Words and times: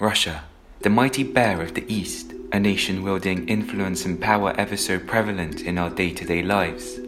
Russia, 0.00 0.42
the 0.80 0.90
mighty 0.90 1.22
bear 1.22 1.62
of 1.62 1.74
the 1.74 1.84
East, 1.86 2.34
a 2.50 2.58
nation 2.58 3.04
wielding 3.04 3.48
influence 3.48 4.04
and 4.04 4.20
power 4.20 4.52
ever 4.58 4.76
so 4.76 4.98
prevalent 4.98 5.60
in 5.60 5.78
our 5.78 5.88
day 5.88 6.10
to 6.10 6.24
day 6.24 6.42
lives. 6.42 6.98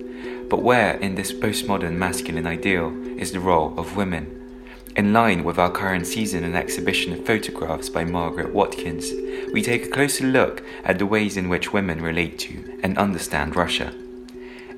But 0.48 0.62
where 0.62 0.94
in 0.98 1.16
this 1.16 1.32
postmodern 1.32 1.94
masculine 1.94 2.46
ideal 2.46 2.94
is 3.18 3.32
the 3.32 3.40
role 3.40 3.76
of 3.76 3.96
women? 3.96 4.62
In 4.94 5.12
line 5.12 5.42
with 5.42 5.58
our 5.58 5.70
current 5.70 6.06
season 6.06 6.44
and 6.44 6.54
exhibition 6.54 7.12
of 7.12 7.26
photographs 7.26 7.88
by 7.88 8.04
Margaret 8.04 8.54
Watkins, 8.54 9.10
we 9.52 9.62
take 9.62 9.86
a 9.86 9.90
closer 9.90 10.24
look 10.24 10.62
at 10.84 11.00
the 11.00 11.06
ways 11.06 11.36
in 11.36 11.48
which 11.48 11.72
women 11.72 12.00
relate 12.00 12.38
to 12.38 12.78
and 12.84 12.96
understand 12.96 13.56
Russia. 13.56 13.92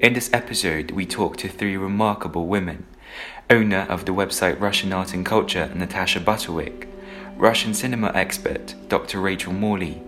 In 0.00 0.14
this 0.14 0.30
episode, 0.32 0.92
we 0.92 1.04
talk 1.04 1.36
to 1.36 1.48
three 1.48 1.76
remarkable 1.76 2.46
women 2.46 2.86
owner 3.50 3.86
of 3.90 4.06
the 4.06 4.12
website 4.12 4.58
Russian 4.58 4.94
Art 4.94 5.12
and 5.12 5.26
Culture, 5.26 5.70
Natasha 5.74 6.20
Butterwick, 6.20 6.88
Russian 7.38 7.72
cinema 7.72 8.10
expert 8.16 8.74
Dr. 8.88 9.20
Rachel 9.20 9.52
Morley, 9.52 10.02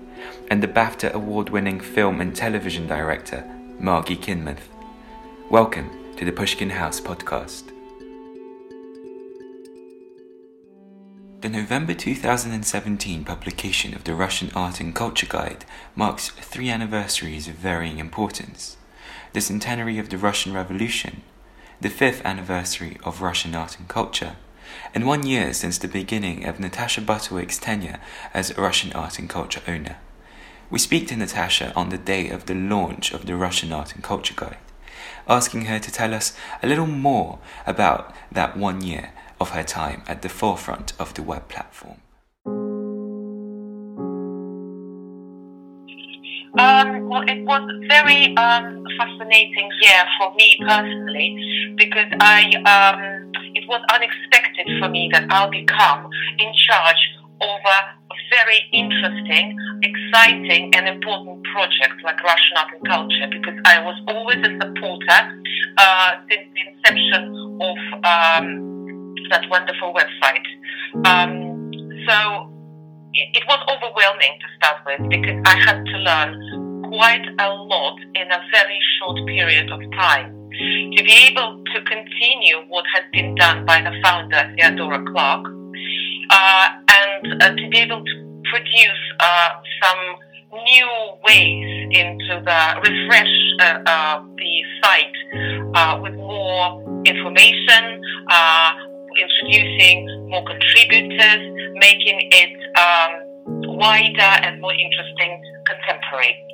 and 0.51 0.61
the 0.61 0.67
BAFTA 0.67 1.13
award 1.13 1.49
winning 1.49 1.79
film 1.79 2.21
and 2.21 2.35
television 2.35 2.89
director 2.89 3.49
Margie 3.79 4.17
Kinmonth. 4.17 4.67
Welcome 5.49 6.17
to 6.17 6.25
the 6.25 6.33
Pushkin 6.33 6.71
House 6.71 7.01
podcast. 7.01 7.71
The 11.43 11.49
November 11.49 11.95
2017 11.95 13.23
publication 13.23 13.95
of 13.95 14.03
the 14.03 14.17
Russian 14.17 14.51
Art 14.57 14.81
and 14.81 14.93
Culture 14.93 15.29
Guide 15.29 15.65
marks 15.95 16.31
three 16.31 16.69
anniversaries 16.69 17.47
of 17.47 17.55
varying 17.55 17.99
importance 17.99 18.77
the 19.35 19.41
centenary 19.41 20.01
of 20.01 20.09
the 20.09 20.19
Russian 20.19 20.53
Revolution, 20.53 21.23
the 21.81 21.91
fifth 21.91 22.23
anniversary 22.25 22.99
of 23.05 23.23
Russian 23.23 23.55
art 23.55 23.79
and 23.79 23.87
culture, 23.87 24.35
and 24.95 25.07
one 25.07 25.27
year 25.27 25.53
since 25.53 25.79
the 25.79 25.89
beginning 25.89 26.45
of 26.45 26.61
Natasha 26.61 27.01
Butterwick's 27.01 27.59
tenure 27.59 27.99
as 28.35 28.57
Russian 28.57 28.93
art 28.93 29.19
and 29.19 29.29
culture 29.29 29.63
owner. 29.67 29.97
We 30.71 30.79
speak 30.79 31.09
to 31.09 31.17
Natasha 31.17 31.73
on 31.75 31.89
the 31.89 31.99
day 31.99 32.29
of 32.29 32.47
the 32.47 32.55
launch 32.55 33.13
of 33.13 33.27
the 33.27 33.35
Russian 33.35 33.73
Art 33.73 33.93
and 33.95 34.05
Culture 34.05 34.35
Guide, 34.37 34.59
asking 35.27 35.65
her 35.65 35.81
to 35.81 35.91
tell 35.91 36.15
us 36.15 36.33
a 36.63 36.69
little 36.69 36.87
more 36.87 37.41
about 37.67 38.15
that 38.31 38.57
one 38.57 38.81
year 38.81 39.13
of 39.41 39.51
her 39.51 39.65
time 39.65 40.03
at 40.07 40.23
the 40.23 40.29
forefront 40.29 40.93
of 41.01 41.15
the 41.15 41.23
web 41.23 41.49
platform. 41.49 42.01
Um, 46.59 47.09
well, 47.09 47.23
it 47.23 47.43
was 47.45 47.63
a 47.63 47.87
very 47.89 48.37
um, 48.37 48.85
fascinating 48.99 49.71
year 49.81 50.05
for 50.19 50.35
me 50.35 50.59
personally 50.67 51.75
because 51.77 52.13
I 52.21 52.53
um, 52.67 53.33
was 53.71 53.83
unexpected 53.95 54.67
for 54.83 54.89
me 54.91 55.09
that 55.13 55.31
I'll 55.31 55.51
become 55.51 56.11
in 56.39 56.51
charge 56.67 57.03
of 57.41 57.61
a 57.65 57.79
very 58.35 58.61
interesting, 58.73 59.57
exciting, 59.83 60.75
and 60.75 60.89
important 60.89 61.43
project 61.55 62.03
like 62.05 62.23
Russian 62.23 62.57
art 62.59 62.69
and 62.75 62.87
culture 62.87 63.27
because 63.31 63.59
I 63.65 63.81
was 63.81 63.97
always 64.09 64.39
a 64.43 64.53
supporter 64.61 65.21
uh, 65.79 66.11
since 66.29 66.47
the 66.53 66.63
inception 66.69 67.23
of 67.63 67.79
um, 68.05 69.15
that 69.31 69.49
wonderful 69.49 69.95
website. 69.95 70.47
Um, 71.07 71.71
so 72.07 72.51
it, 73.15 73.39
it, 73.39 73.45
was 73.47 73.61
overwhelming 73.71 74.35
to 74.43 74.49
start 74.59 74.79
with 74.87 75.09
because 75.11 75.39
I 75.47 75.57
had 75.59 75.85
to 75.85 75.97
learn 75.99 76.83
quite 76.91 77.27
a 77.39 77.49
lot 77.49 77.99
in 78.15 78.27
a 78.31 78.41
very 78.53 78.79
short 78.99 79.19
period 79.27 79.71
of 79.71 79.81
time. 79.93 80.40
To 80.61 81.05
be 81.05 81.29
able 81.31 81.63
to 81.73 81.81
continue 81.85 82.57
what 82.69 82.85
had 82.95 83.05
been 83.13 83.35
done 83.37 83.65
by 83.65 83.81
the 83.81 83.93
founder, 84.05 84.53
Theodora 84.57 85.03
Clarke, 85.11 85.47
uh, 86.31 86.69
and 87.01 87.43
uh, 87.43 87.49
to 87.57 87.69
be 87.71 87.79
able 87.79 88.05
to 88.05 88.43
produce 88.51 89.03
uh, 89.21 89.49
some 89.83 90.17
new 90.53 90.89
ways 91.27 91.89
into 91.97 92.43
the 92.45 92.63
refresh 92.85 93.37
uh, 93.63 93.79
uh, 93.87 94.23
the 94.37 94.63
site 94.83 95.17
uh, 95.75 95.99
with 96.03 96.15
more 96.15 97.03
information, 97.07 98.03
introducing 99.17 100.29
more 100.29 100.45
contributors, 100.45 101.43
making 101.81 102.29
it 102.33 102.53
um, 102.79 103.13
wider 103.79 104.33
and 104.45 104.61
more 104.61 104.75
interesting 104.75 105.41
contemporary. 105.67 106.47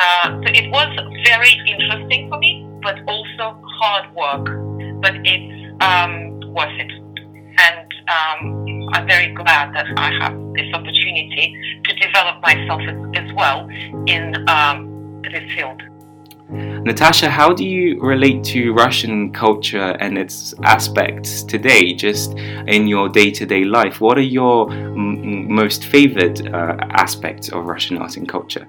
Uh, 0.00 0.40
so 0.40 0.48
it 0.54 0.70
was 0.70 0.88
very 1.26 1.52
interesting 1.68 2.28
for 2.30 2.38
me, 2.38 2.61
but 2.82 2.98
also 3.06 3.60
hard 3.80 4.14
work. 4.14 4.44
But 5.00 5.14
it's 5.24 5.82
um, 5.82 6.40
worth 6.52 6.78
it. 6.78 6.92
And 7.58 7.92
um, 8.08 8.88
I'm 8.92 9.06
very 9.06 9.32
glad 9.34 9.74
that 9.74 9.86
I 9.96 10.10
have 10.20 10.34
this 10.54 10.72
opportunity 10.74 11.80
to 11.84 11.94
develop 11.96 12.40
myself 12.42 12.80
as, 12.82 13.24
as 13.24 13.32
well 13.34 13.68
in 14.06 14.48
um, 14.48 15.22
this 15.22 15.50
field. 15.54 15.82
Natasha, 16.84 17.30
how 17.30 17.52
do 17.52 17.64
you 17.64 17.98
relate 18.00 18.44
to 18.44 18.74
Russian 18.74 19.32
culture 19.32 19.96
and 20.00 20.18
its 20.18 20.52
aspects 20.64 21.42
today, 21.42 21.94
just 21.94 22.36
in 22.66 22.86
your 22.86 23.08
day 23.08 23.30
to 23.30 23.46
day 23.46 23.64
life? 23.64 24.00
What 24.00 24.18
are 24.18 24.28
your 24.38 24.70
m- 24.70 25.50
most 25.50 25.86
favored 25.86 26.46
uh, 26.48 26.76
aspects 26.90 27.48
of 27.48 27.64
Russian 27.64 27.96
art 27.98 28.16
and 28.16 28.28
culture? 28.28 28.66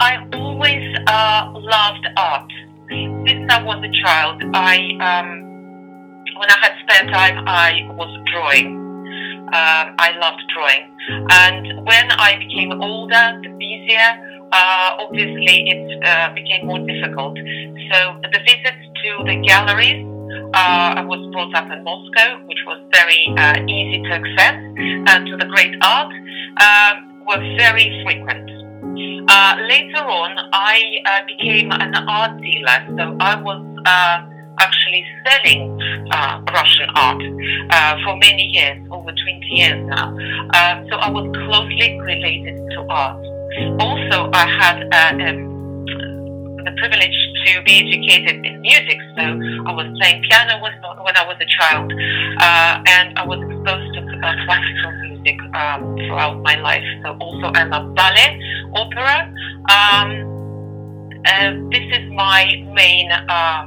I 0.00 0.26
always 0.32 0.96
uh, 1.06 1.52
loved 1.54 2.06
art. 2.16 2.50
Since 3.26 3.52
I 3.52 3.62
was 3.62 3.80
a 3.82 3.92
child, 4.02 4.42
I 4.54 4.76
um, 5.08 5.28
when 6.38 6.48
I 6.50 6.58
had 6.60 6.72
spare 6.82 7.06
time, 7.10 7.44
I 7.46 7.70
was 7.94 8.10
drawing. 8.32 8.82
Um, 9.44 9.86
I 9.98 10.10
loved 10.18 10.42
drawing, 10.52 10.84
and 11.30 11.86
when 11.86 12.10
I 12.10 12.38
became 12.38 12.72
older, 12.80 13.40
busier 13.58 14.10
uh, 14.54 14.96
obviously 15.00 15.68
it 15.68 16.04
uh, 16.04 16.32
became 16.34 16.66
more 16.66 16.78
difficult. 16.78 17.36
So 17.90 17.98
the 18.22 18.38
visits 18.38 18.82
to 19.02 19.10
the 19.26 19.36
galleries, 19.42 20.06
uh, 20.54 21.00
I 21.00 21.02
was 21.02 21.20
brought 21.32 21.54
up 21.54 21.70
in 21.70 21.82
Moscow, 21.82 22.38
which 22.46 22.62
was 22.66 22.78
very 22.92 23.26
uh, 23.36 23.58
easy 23.66 24.02
to 24.02 24.10
access, 24.14 24.56
and 25.10 25.26
to 25.26 25.36
the 25.36 25.46
great 25.46 25.74
art 25.82 26.12
um, 26.62 26.94
were 27.26 27.42
very 27.58 28.02
frequent. 28.04 28.53
Uh, 29.28 29.56
later 29.68 30.04
on, 30.04 30.38
I 30.52 30.98
uh, 31.06 31.20
became 31.26 31.72
an 31.72 31.94
art 31.94 32.40
dealer, 32.40 32.86
so 32.96 33.16
I 33.20 33.40
was 33.40 33.64
actually 34.58 35.04
selling 35.26 35.80
uh, 36.12 36.40
Russian 36.52 36.88
art 36.94 37.22
uh, 37.70 37.96
for 38.04 38.16
many 38.16 38.50
years, 38.52 38.78
over 38.90 39.10
20 39.10 39.46
years 39.50 39.80
now. 39.88 40.16
Uh, 40.52 40.84
so 40.90 40.96
I 40.96 41.10
was 41.10 41.26
closely 41.46 41.98
related 42.00 42.56
to 42.72 42.86
art. 42.88 43.18
Also, 43.80 44.30
I 44.32 44.46
had 44.60 44.76
uh, 44.92 45.28
um, 45.28 45.54
the 46.64 46.72
privilege 46.78 47.16
to 47.46 47.62
be 47.62 47.86
educated 47.86 48.44
in 48.44 48.60
music, 48.60 48.98
so 49.16 49.22
I 49.22 49.72
was 49.72 49.86
playing 50.00 50.22
piano 50.28 50.60
when 50.62 51.16
I 51.16 51.24
was 51.26 51.36
a 51.40 51.46
child, 51.46 51.92
uh, 51.92 52.82
and 52.86 53.18
I 53.18 53.24
was 53.26 53.38
exposed 53.44 53.94
to 53.94 54.00
uh, 54.00 54.34
classical 54.46 54.92
music 55.04 55.38
um, 55.54 55.96
throughout 55.96 56.42
my 56.42 56.56
life. 56.56 56.84
So 57.04 57.16
also, 57.20 57.52
I 57.54 57.64
love 57.64 57.94
ballet, 57.94 58.40
opera. 58.74 59.32
Um, 59.70 60.30
this 61.70 61.86
is 61.92 62.10
my 62.12 62.44
main 62.72 63.10
uh, 63.10 63.66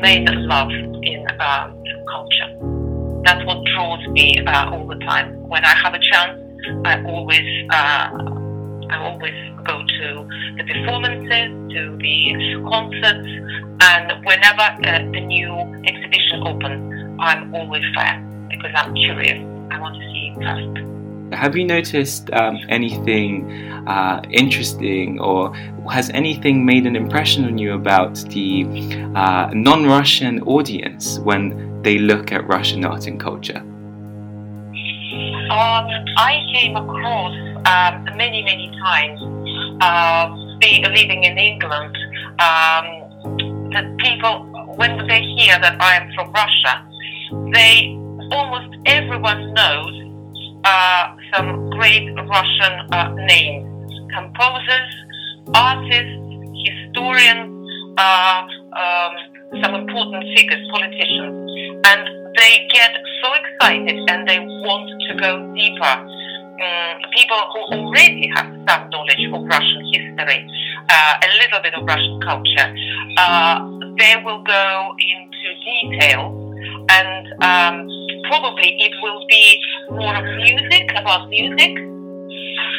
main 0.00 0.26
love 0.48 0.70
in 0.70 1.26
uh, 1.40 1.70
culture. 2.08 2.50
That's 3.24 3.44
what 3.46 3.64
draws 3.74 4.06
me 4.08 4.38
uh, 4.46 4.70
all 4.70 4.86
the 4.86 4.98
time. 5.06 5.48
When 5.48 5.64
I 5.64 5.74
have 5.74 5.94
a 5.94 5.98
chance 5.98 6.38
I 6.84 7.02
always 7.04 7.46
uh, 7.70 8.10
I 8.90 8.98
always 8.98 9.34
go 9.66 9.82
to 9.82 10.28
the 10.56 10.64
performances, 10.64 11.50
to 11.74 11.96
the 11.98 12.62
concerts, 12.68 13.28
and 13.80 14.24
whenever 14.24 14.62
uh, 14.62 14.98
the 15.12 15.20
new 15.20 15.52
exhibition 15.86 16.42
opens, 16.46 17.16
I'm 17.20 17.54
always 17.54 17.84
there 17.96 18.46
because 18.50 18.72
I'm 18.76 18.94
curious. 18.94 19.38
I 19.70 19.80
want 19.80 19.94
to 19.96 20.02
see 20.02 20.34
it 20.34 20.42
first. 20.42 20.91
Have 21.32 21.56
you 21.56 21.64
noticed 21.64 22.30
um, 22.32 22.58
anything 22.68 23.50
uh, 23.86 24.22
interesting, 24.30 25.20
or 25.20 25.54
has 25.90 26.10
anything 26.10 26.64
made 26.64 26.86
an 26.86 26.96
impression 26.96 27.44
on 27.44 27.58
you 27.58 27.74
about 27.74 28.14
the 28.30 28.64
uh, 29.14 29.50
non 29.54 29.84
Russian 29.86 30.40
audience 30.42 31.18
when 31.20 31.82
they 31.82 31.98
look 31.98 32.32
at 32.32 32.46
Russian 32.46 32.84
art 32.84 33.06
and 33.06 33.18
culture? 33.18 33.58
Um, 35.50 35.86
I 36.16 36.38
came 36.54 36.76
across 36.76 37.34
um, 37.66 38.16
many, 38.16 38.42
many 38.42 38.70
times, 38.80 39.20
uh, 39.82 40.28
living 40.62 41.24
in 41.24 41.36
England, 41.36 41.96
um, 42.38 43.70
that 43.72 43.96
people, 43.98 44.46
when 44.76 45.06
they 45.06 45.20
hear 45.20 45.58
that 45.58 45.80
I 45.80 45.96
am 45.96 46.12
from 46.14 46.32
Russia, 46.32 46.86
they 47.52 47.98
almost 48.30 48.76
everyone 48.86 49.52
knows 49.54 50.02
uh, 50.64 51.16
some 51.34 51.70
great 51.70 52.08
Russian 52.14 52.74
uh, 52.92 53.14
names, 53.26 53.92
composers, 54.14 54.92
artists, 55.54 56.18
historians, 56.64 57.50
uh, 57.96 58.42
um, 58.76 59.12
some 59.62 59.74
important 59.74 60.24
figures, 60.36 60.60
politicians, 60.70 61.50
and 61.86 62.22
they 62.36 62.68
get 62.72 62.92
so 63.22 63.28
excited 63.34 63.98
and 64.08 64.28
they 64.28 64.38
want 64.38 64.88
to 65.08 65.14
go 65.16 65.52
deeper. 65.54 65.96
Um, 66.62 67.00
people 67.16 67.36
who 67.52 67.60
already 67.74 68.30
have 68.36 68.46
some 68.68 68.88
knowledge 68.90 69.26
of 69.32 69.42
Russian 69.44 69.82
history, 69.92 70.46
uh, 70.88 71.14
a 71.22 71.28
little 71.42 71.60
bit 71.60 71.74
of 71.74 71.84
Russian 71.84 72.20
culture, 72.20 72.74
uh, 73.18 73.58
they 73.98 74.14
will 74.24 74.42
go 74.44 74.94
into 75.00 75.48
detail 75.64 76.41
and 76.88 77.26
um, 77.42 77.88
probably 78.28 78.76
it 78.78 78.92
will 79.02 79.24
be 79.28 79.60
more 79.90 80.16
of 80.16 80.24
music 80.36 80.90
about 80.96 81.28
music 81.28 81.76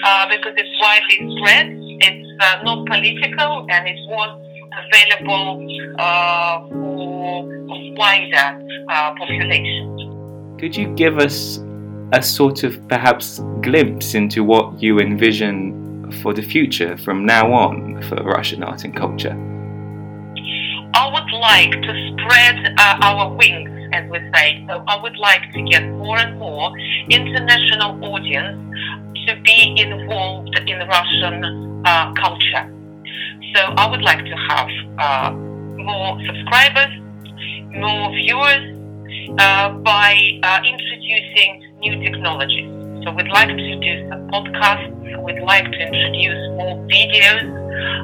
uh, 0.06 0.26
because 0.30 0.54
it's 0.58 0.76
widely 0.82 1.38
spread. 1.38 1.68
It's 2.02 2.30
uh, 2.40 2.64
not 2.64 2.86
political 2.88 3.66
and 3.70 3.88
it 3.88 4.00
was 4.08 4.42
available 4.86 5.68
uh, 6.00 6.68
for 6.70 7.46
wider 7.96 8.62
uh, 8.90 9.14
population. 9.16 10.58
Could 10.60 10.76
you 10.76 10.88
give 10.96 11.18
us 11.18 11.60
a 12.14 12.22
sort 12.22 12.64
of 12.64 12.88
perhaps 12.88 13.40
glimpse 13.62 14.14
into 14.14 14.44
what 14.44 14.82
you 14.82 15.00
envision 15.00 16.12
for 16.22 16.34
the 16.34 16.42
future 16.42 16.96
from 16.98 17.26
now 17.26 17.52
on 17.52 18.02
for 18.04 18.16
Russian 18.16 18.64
art 18.64 18.84
and 18.84 18.96
culture? 18.96 19.36
I 20.96 21.10
would 21.12 21.32
like 21.40 21.72
to 21.72 22.14
spread 22.14 22.76
uh, 22.78 22.98
our 23.02 23.36
wings, 23.36 23.70
as 23.94 24.10
we 24.10 24.20
say. 24.34 24.66
So 24.68 24.84
I 24.88 25.02
would 25.02 25.18
like 25.18 25.44
to 25.54 25.62
get 25.64 25.84
more 25.88 26.18
and 26.18 26.38
more 26.40 26.72
international 27.10 28.04
audience 28.04 28.58
to 29.28 29.40
be 29.42 29.76
involved 29.78 30.60
in 30.68 30.80
Russian 30.88 31.84
uh, 31.86 32.14
culture. 32.14 32.66
So 33.56 33.62
I 33.78 33.90
would 33.90 34.02
like 34.02 34.24
to 34.26 34.36
have 34.50 34.70
uh, 34.98 35.32
more 35.32 36.20
subscribers, 36.26 36.94
more 37.72 38.10
viewers 38.12 38.66
uh, 39.38 39.70
by 39.70 40.40
uh, 40.44 40.60
introducing 40.66 41.64
new 41.80 41.96
technologies. 42.04 42.70
So 43.04 43.12
we'd 43.12 43.28
like 43.28 43.50
to 43.50 43.76
do 43.80 44.10
some 44.10 44.28
podcasts. 44.30 44.90
We'd 45.24 45.44
like 45.44 45.66
to 45.66 45.80
introduce 45.80 46.42
more 46.58 46.76
videos 46.88 47.44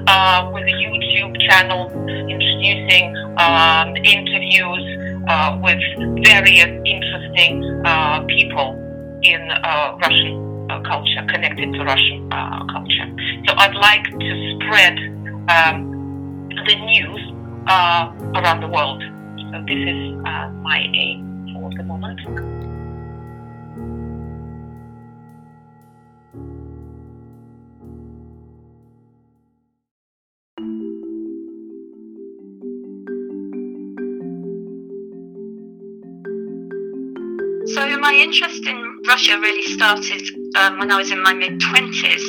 uh, 0.08 0.52
with 0.54 0.64
a 0.64 0.76
YouTube 0.84 1.40
channel, 1.50 1.90
introducing 2.30 3.16
um, 3.38 3.96
interviews 3.98 5.19
uh, 5.30 5.60
with 5.62 5.80
various 6.26 6.72
interesting 6.86 7.64
uh, 7.86 8.26
people 8.26 8.74
in 9.22 9.42
Russian 10.02 10.68
culture, 10.90 11.26
connected 11.30 11.72
to 11.74 11.84
Russian 11.84 12.30
culture. 12.30 13.08
So 13.48 13.54
I'd 13.58 13.76
like 13.76 14.04
to 14.04 14.60
spread 14.60 14.98
um, 15.50 16.50
the 16.68 16.76
news 16.76 17.22
uh, 17.68 18.12
around 18.36 18.62
the 18.62 18.68
world. 18.68 19.02
So 19.52 19.62
this 19.68 19.78
is 19.78 20.18
uh, 20.26 20.50
my 20.62 20.80
aim 20.94 21.54
for 21.54 21.70
the 21.78 21.84
moment. 21.84 22.20
So 37.74 38.00
my 38.00 38.14
interest 38.14 38.66
in 38.66 39.00
Russia 39.08 39.40
really 39.40 39.64
started 39.64 40.22
um, 40.58 40.80
when 40.80 40.92
I 40.92 40.98
was 40.98 41.12
in 41.12 41.22
my 41.22 41.34
mid 41.34 41.60
20s. 41.60 42.22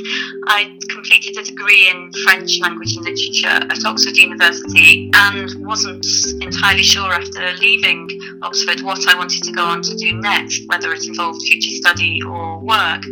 I 0.49 0.77
completed 0.89 1.39
a 1.39 1.43
degree 1.43 1.89
in 1.89 2.13
French 2.25 2.61
language 2.61 2.97
and 2.97 3.05
literature 3.07 3.49
at 3.49 3.85
Oxford 3.87 4.17
University 4.17 5.11
and 5.15 5.49
wasn't 5.67 6.05
entirely 6.41 6.83
sure 6.83 7.13
after 7.13 7.53
leaving 7.55 8.09
Oxford 8.43 8.83
what 8.83 9.07
I 9.09 9.17
wanted 9.17 9.43
to 9.45 9.53
go 9.53 9.65
on 9.65 9.81
to 9.83 9.95
do 9.97 10.13
next, 10.13 10.67
whether 10.67 10.93
it 10.93 11.07
involved 11.07 11.41
future 11.43 11.75
study 11.77 12.21
or 12.27 12.50
work. 12.61 13.03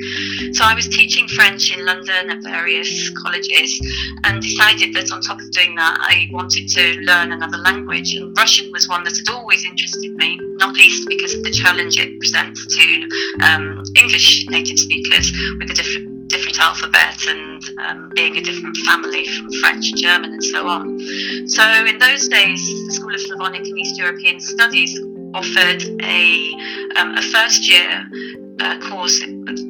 So 0.52 0.64
I 0.64 0.74
was 0.74 0.88
teaching 0.88 1.28
French 1.28 1.76
in 1.76 1.84
London 1.84 2.30
at 2.30 2.42
various 2.42 3.10
colleges 3.22 3.80
and 4.24 4.42
decided 4.42 4.94
that 4.94 5.12
on 5.12 5.20
top 5.20 5.40
of 5.40 5.50
doing 5.52 5.74
that, 5.76 5.98
I 6.00 6.28
wanted 6.32 6.68
to 6.68 7.00
learn 7.00 7.32
another 7.32 7.58
language. 7.58 8.14
And 8.14 8.36
Russian 8.36 8.70
was 8.72 8.88
one 8.88 9.04
that 9.04 9.16
had 9.16 9.28
always 9.28 9.64
interested 9.64 10.14
me, 10.16 10.38
not 10.56 10.74
least 10.74 11.08
because 11.08 11.34
of 11.34 11.42
the 11.42 11.50
challenge 11.50 11.98
it 11.98 12.18
presents 12.18 12.66
to 12.76 13.08
um, 13.42 13.82
English 13.96 14.46
native 14.48 14.78
speakers 14.78 15.32
with 15.58 15.70
a 15.70 15.74
different 15.74 16.18
different 16.28 16.60
alphabet 16.60 17.16
and 17.26 17.64
um, 17.80 18.12
being 18.14 18.36
a 18.36 18.42
different 18.42 18.76
family 18.78 19.26
from 19.26 19.50
French 19.60 19.94
German 19.94 20.32
and 20.34 20.44
so 20.44 20.68
on. 20.68 20.98
So 21.48 21.62
in 21.86 21.98
those 21.98 22.28
days, 22.28 22.60
the 22.86 22.92
School 22.92 23.14
of 23.14 23.20
Slavonic 23.20 23.66
and 23.66 23.78
East 23.78 23.98
European 23.98 24.38
Studies 24.38 25.00
offered 25.34 25.82
a, 26.02 26.52
um, 26.96 27.14
a 27.16 27.22
first 27.22 27.68
year 27.68 28.08
uh, 28.60 28.78
course 28.88 29.22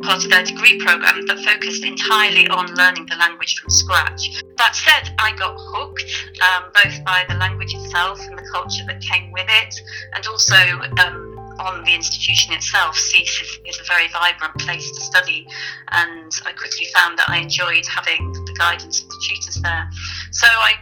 part 0.02 0.24
of 0.24 0.30
their 0.30 0.44
degree 0.44 0.78
program 0.80 1.26
that 1.26 1.38
focused 1.40 1.84
entirely 1.84 2.48
on 2.48 2.66
learning 2.74 3.06
the 3.06 3.16
language 3.16 3.58
from 3.58 3.70
scratch. 3.70 4.42
That 4.56 4.74
said, 4.74 5.14
I 5.18 5.32
got 5.36 5.56
hooked 5.58 6.04
um, 6.42 6.70
both 6.82 7.04
by 7.04 7.24
the 7.28 7.34
language 7.34 7.74
itself 7.74 8.20
and 8.20 8.38
the 8.38 8.48
culture 8.50 8.84
that 8.86 9.00
came 9.00 9.30
with 9.32 9.46
it, 9.48 9.74
and 10.14 10.26
also 10.26 10.56
um, 11.04 11.28
on 11.60 11.84
the 11.84 11.94
institution 11.94 12.54
itself, 12.54 12.96
SSEES 12.96 13.42
is, 13.42 13.58
is, 13.66 13.80
a 13.80 13.84
very 13.84 14.08
vibrant 14.08 14.54
place 14.58 14.90
to 14.90 15.00
study, 15.00 15.46
and 15.88 16.32
I 16.46 16.52
quickly 16.52 16.86
found 16.94 17.18
that 17.18 17.28
I 17.28 17.38
enjoyed 17.38 17.84
having 17.86 18.32
the 18.32 18.54
guidance 18.58 19.02
of 19.02 19.08
the 19.08 19.22
tutors 19.28 19.60
there. 19.60 19.90
So 20.30 20.46
I 20.46 20.74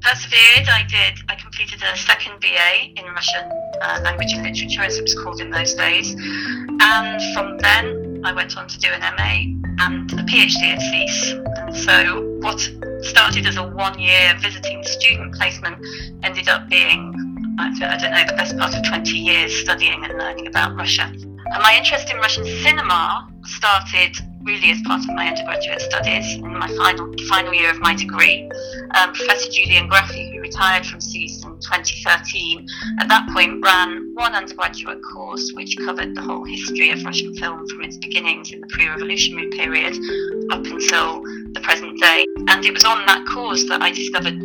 persevered. 0.00 0.68
I 0.68 0.84
did. 0.88 1.18
I 1.28 1.34
completed 1.34 1.82
a 1.82 1.96
second 1.96 2.40
BA 2.40 2.92
in 2.96 3.04
Russian 3.12 3.44
uh, 3.82 4.00
language 4.02 4.32
and 4.32 4.42
literature, 4.42 4.82
as 4.82 4.98
it 4.98 5.02
was 5.02 5.14
called 5.14 5.40
in 5.40 5.50
those 5.50 5.74
days, 5.74 6.14
and 6.14 7.20
from 7.34 7.58
then 7.58 8.22
I 8.24 8.32
went 8.32 8.56
on 8.56 8.68
to 8.68 8.78
do 8.78 8.88
an 8.88 9.00
MA 9.00 9.84
and 9.84 10.12
a 10.12 10.22
PhD 10.24 10.62
at 10.62 10.80
SSEES. 10.80 11.44
And 11.58 11.76
so 11.76 12.22
what 12.40 12.60
started 13.04 13.46
as 13.46 13.56
a 13.56 13.66
one-year 13.66 14.36
visiting 14.40 14.84
student 14.84 15.34
placement 15.34 15.78
ended 16.22 16.48
up 16.48 16.68
being 16.68 17.14
I 17.58 17.70
don't 17.98 18.10
know, 18.10 18.24
the 18.26 18.36
best 18.36 18.56
part 18.56 18.74
of 18.74 18.82
20 18.84 19.18
years 19.18 19.54
studying 19.54 20.04
and 20.04 20.16
learning 20.16 20.46
about 20.46 20.76
Russia. 20.76 21.12
And 21.12 21.62
my 21.62 21.76
interest 21.76 22.10
in 22.10 22.16
Russian 22.18 22.46
cinema 22.46 23.28
started 23.44 24.16
really 24.42 24.70
as 24.70 24.80
part 24.82 25.00
of 25.00 25.14
my 25.14 25.28
undergraduate 25.28 25.80
studies 25.80 26.34
in 26.34 26.58
my 26.58 26.68
final 26.68 27.12
final 27.28 27.52
year 27.52 27.70
of 27.70 27.78
my 27.80 27.94
degree. 27.94 28.50
Um, 28.94 29.12
Professor 29.12 29.50
Julian 29.50 29.88
Graffy, 29.88 30.32
who 30.32 30.40
retired 30.40 30.86
from 30.86 31.00
SSEES 31.00 31.44
in 31.44 31.58
2013, 31.60 32.66
at 33.00 33.08
that 33.08 33.28
point 33.30 33.62
ran 33.62 34.12
one 34.14 34.34
undergraduate 34.34 35.00
course 35.12 35.52
which 35.54 35.76
covered 35.78 36.14
the 36.14 36.22
whole 36.22 36.44
history 36.44 36.90
of 36.90 37.04
Russian 37.04 37.34
film 37.34 37.66
from 37.68 37.82
its 37.82 37.96
beginnings 37.98 38.52
in 38.52 38.60
the 38.60 38.66
pre-revolutionary 38.68 39.50
period 39.50 39.94
up 40.52 40.64
until 40.64 41.22
the 41.52 41.60
present 41.62 42.00
day. 42.00 42.24
And 42.48 42.64
it 42.64 42.72
was 42.72 42.84
on 42.84 43.04
that 43.06 43.26
course 43.26 43.68
that 43.68 43.82
I 43.82 43.90
discovered 43.90 44.38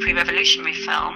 pre-revolutionary 0.00 0.74
film 0.74 1.14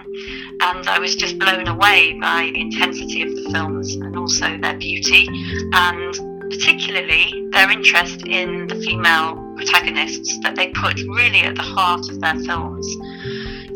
and 0.63 0.89
I 0.89 0.99
was 0.99 1.17
just 1.17 1.39
blown 1.39 1.67
away 1.67 2.19
by 2.21 2.51
the 2.53 2.61
intensity 2.61 3.23
of 3.23 3.35
the 3.35 3.51
films 3.51 3.95
and 3.95 4.17
also 4.17 4.57
their 4.59 4.77
beauty, 4.77 5.27
and 5.73 6.32
particularly 6.53 7.49
their 7.51 7.71
interest 7.71 8.27
in 8.27 8.67
the 8.67 8.75
female 8.75 9.37
protagonists 9.57 10.39
that 10.43 10.55
they 10.55 10.69
put 10.69 10.97
really 11.09 11.41
at 11.41 11.55
the 11.55 11.63
heart 11.63 12.11
of 12.11 12.21
their 12.21 12.35
films. 12.41 12.87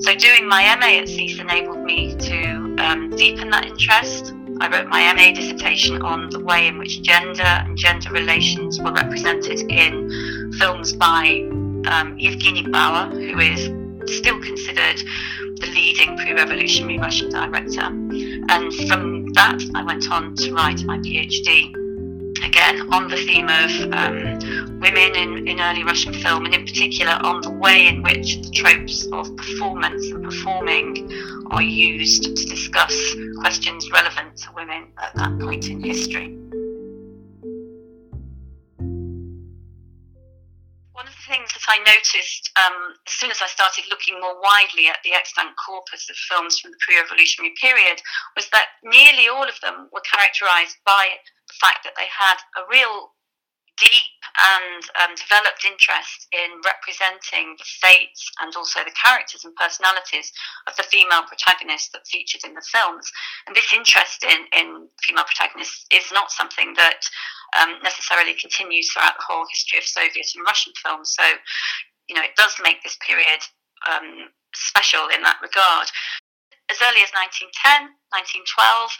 So, 0.04 0.14
doing 0.14 0.46
my 0.46 0.76
MA 0.78 0.98
at 0.98 1.08
SSEES 1.08 1.40
enabled 1.40 1.82
me 1.82 2.14
to 2.16 2.76
um, 2.78 3.10
deepen 3.16 3.48
that 3.50 3.64
interest. 3.64 4.34
I 4.60 4.68
wrote 4.68 4.88
my 4.88 5.10
MA 5.14 5.32
dissertation 5.32 6.02
on 6.02 6.28
the 6.28 6.40
way 6.40 6.66
in 6.66 6.76
which 6.76 7.00
gender 7.00 7.42
and 7.42 7.78
gender 7.78 8.10
relations 8.10 8.78
were 8.78 8.92
represented 8.92 9.60
in 9.70 10.52
films 10.58 10.92
by 10.92 11.48
um, 11.86 12.18
Evgeny 12.18 12.70
Bauer, 12.70 13.08
who 13.08 13.40
is 13.40 13.70
still 14.18 14.38
considered 14.40 14.98
the 15.60 15.66
leading 15.68 16.18
pre 16.18 16.34
revolutionary 16.34 16.98
Russian 16.98 17.30
director. 17.30 17.86
And 17.86 18.74
from 18.88 19.32
that, 19.32 19.62
I 19.74 19.82
went 19.82 20.10
on 20.10 20.34
to 20.36 20.52
write 20.52 20.84
my 20.84 20.98
PhD, 20.98 21.85
again 22.44 22.92
on 22.92 23.08
the 23.08 23.16
theme 23.16 23.48
of 23.48 23.70
um, 23.92 24.80
women 24.80 25.14
in, 25.14 25.48
in 25.48 25.60
early 25.60 25.84
Russian 25.84 26.12
film, 26.12 26.44
and 26.44 26.54
in 26.54 26.64
particular 26.64 27.12
on 27.12 27.40
the 27.40 27.50
way 27.50 27.86
in 27.86 28.02
which 28.02 28.42
the 28.42 28.50
tropes 28.50 29.06
of 29.12 29.34
performance 29.36 30.10
and 30.10 30.24
performing 30.24 31.12
are 31.50 31.62
used 31.62 32.24
to 32.24 32.44
discuss 32.46 32.94
questions 33.38 33.90
relevant 33.92 34.36
to 34.36 34.52
women 34.52 34.88
at 34.98 35.14
that 35.14 35.38
point 35.38 35.68
in 35.68 35.82
history. 35.82 36.36
One 40.92 41.06
of 41.06 41.12
the 41.12 41.26
things 41.28 41.52
that 41.52 41.66
I 41.68 41.78
noticed 41.78 42.50
um, 42.56 42.94
as 43.06 43.12
soon 43.12 43.30
as 43.30 43.40
I 43.42 43.46
started 43.46 43.84
looking 43.90 44.18
more 44.20 44.40
widely 44.40 44.88
at 44.88 44.98
the 45.04 45.14
extant 45.14 45.50
corpus 45.64 46.08
of 46.10 46.16
films 46.16 46.58
from 46.58 46.72
the 46.72 46.78
pre 46.80 46.98
revolutionary 46.98 47.54
period 47.60 48.00
was 48.34 48.48
that 48.50 48.66
nearly 48.82 49.28
all 49.28 49.44
of 49.44 49.60
them 49.60 49.88
were 49.92 50.02
characterized 50.02 50.76
by 50.84 51.06
fact 51.60 51.84
that 51.84 51.94
they 51.96 52.08
had 52.10 52.38
a 52.56 52.66
real 52.70 53.16
deep 53.76 54.16
and 54.36 54.84
um, 55.00 55.12
developed 55.16 55.64
interest 55.64 56.28
in 56.32 56.60
representing 56.64 57.56
the 57.56 57.68
fates 57.80 58.24
and 58.40 58.52
also 58.56 58.80
the 58.84 58.96
characters 58.96 59.44
and 59.44 59.54
personalities 59.56 60.32
of 60.66 60.76
the 60.76 60.88
female 60.88 61.24
protagonists 61.28 61.92
that 61.92 62.08
featured 62.08 62.44
in 62.44 62.56
the 62.56 62.64
films. 62.72 63.04
And 63.46 63.56
this 63.56 63.72
interest 63.72 64.24
in, 64.24 64.48
in 64.52 64.88
female 65.04 65.28
protagonists 65.28 65.84
is 65.92 66.08
not 66.12 66.32
something 66.32 66.74
that 66.76 67.04
um, 67.60 67.76
necessarily 67.82 68.34
continues 68.34 68.90
throughout 68.90 69.16
the 69.16 69.28
whole 69.28 69.46
history 69.52 69.78
of 69.78 69.84
Soviet 69.84 70.26
and 70.34 70.44
Russian 70.44 70.72
films. 70.80 71.12
So, 71.12 71.24
you 72.08 72.16
know, 72.16 72.24
it 72.24 72.36
does 72.36 72.56
make 72.62 72.82
this 72.82 72.96
period 73.04 73.40
um, 73.84 74.32
special 74.54 75.08
in 75.12 75.22
that 75.22 75.40
regard. 75.40 75.88
As 76.68 76.80
early 76.82 77.04
as 77.04 77.12
1910, 77.14 77.92
1912, 78.10 78.90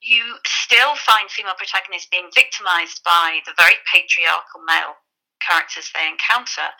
you 0.00 0.40
still 0.46 0.96
find 0.96 1.30
female 1.30 1.56
protagonists 1.56 2.08
being 2.10 2.32
victimized 2.34 3.04
by 3.04 3.40
the 3.44 3.52
very 3.56 3.76
patriarchal 3.92 4.64
male 4.64 4.96
characters 5.44 5.90
they 5.92 6.08
encounter, 6.08 6.72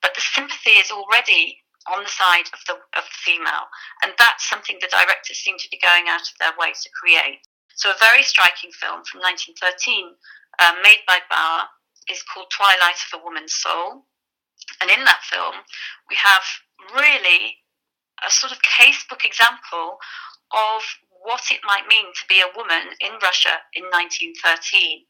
but 0.00 0.14
the 0.14 0.24
sympathy 0.24 0.80
is 0.80 0.90
already 0.90 1.60
on 1.90 2.04
the 2.04 2.12
side 2.12 2.46
of 2.52 2.60
the, 2.68 2.74
of 2.96 3.04
the 3.04 3.20
female, 3.24 3.66
and 4.04 4.12
that's 4.16 4.48
something 4.48 4.78
the 4.80 4.92
directors 4.92 5.38
seem 5.38 5.58
to 5.58 5.68
be 5.70 5.80
going 5.82 6.06
out 6.08 6.22
of 6.22 6.36
their 6.38 6.54
way 6.56 6.70
to 6.70 6.88
create. 6.94 7.42
So, 7.74 7.90
a 7.90 7.98
very 7.98 8.22
striking 8.22 8.70
film 8.70 9.02
from 9.04 9.24
1913, 9.24 10.14
uh, 10.60 10.74
made 10.84 11.02
by 11.08 11.18
Bauer, 11.28 11.66
is 12.08 12.22
called 12.22 12.52
Twilight 12.52 13.00
of 13.10 13.20
a 13.20 13.24
Woman's 13.24 13.54
Soul. 13.54 14.06
And 14.80 14.90
in 14.90 15.04
that 15.04 15.26
film, 15.26 15.56
we 16.08 16.16
have 16.16 16.44
really 16.94 17.58
a 18.22 18.30
sort 18.30 18.52
of 18.52 18.62
casebook 18.62 19.24
example 19.24 19.98
of 20.52 20.82
what 21.22 21.42
it 21.50 21.60
might 21.64 21.86
mean 21.88 22.06
to 22.14 22.24
be 22.28 22.42
a 22.42 22.54
woman 22.56 22.94
in 23.00 23.14
Russia 23.22 23.62
in 23.74 23.84
1913. 23.90 25.06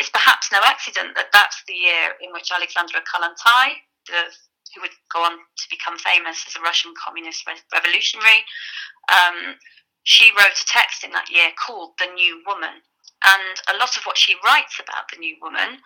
It's 0.00 0.10
perhaps 0.10 0.48
no 0.52 0.60
accident 0.64 1.14
that 1.16 1.32
that's 1.32 1.62
the 1.68 1.76
year 1.76 2.16
in 2.20 2.32
which 2.32 2.52
Alexandra 2.52 3.04
Kollontai, 3.04 3.84
the, 4.08 4.32
who 4.74 4.80
would 4.80 4.96
go 5.12 5.24
on 5.24 5.36
to 5.36 5.66
become 5.68 5.98
famous 5.98 6.44
as 6.48 6.56
a 6.56 6.64
Russian 6.64 6.92
communist 6.96 7.46
re- 7.46 7.60
revolutionary, 7.72 8.44
um, 9.12 9.60
she 10.04 10.32
wrote 10.32 10.56
a 10.56 10.66
text 10.66 11.04
in 11.04 11.12
that 11.12 11.30
year 11.30 11.52
called 11.60 11.92
The 12.00 12.08
New 12.12 12.40
Woman. 12.46 12.80
And 13.20 13.56
a 13.68 13.76
lot 13.76 13.96
of 13.96 14.04
what 14.04 14.16
she 14.16 14.40
writes 14.44 14.80
about 14.80 15.12
the 15.12 15.20
new 15.20 15.36
woman 15.42 15.84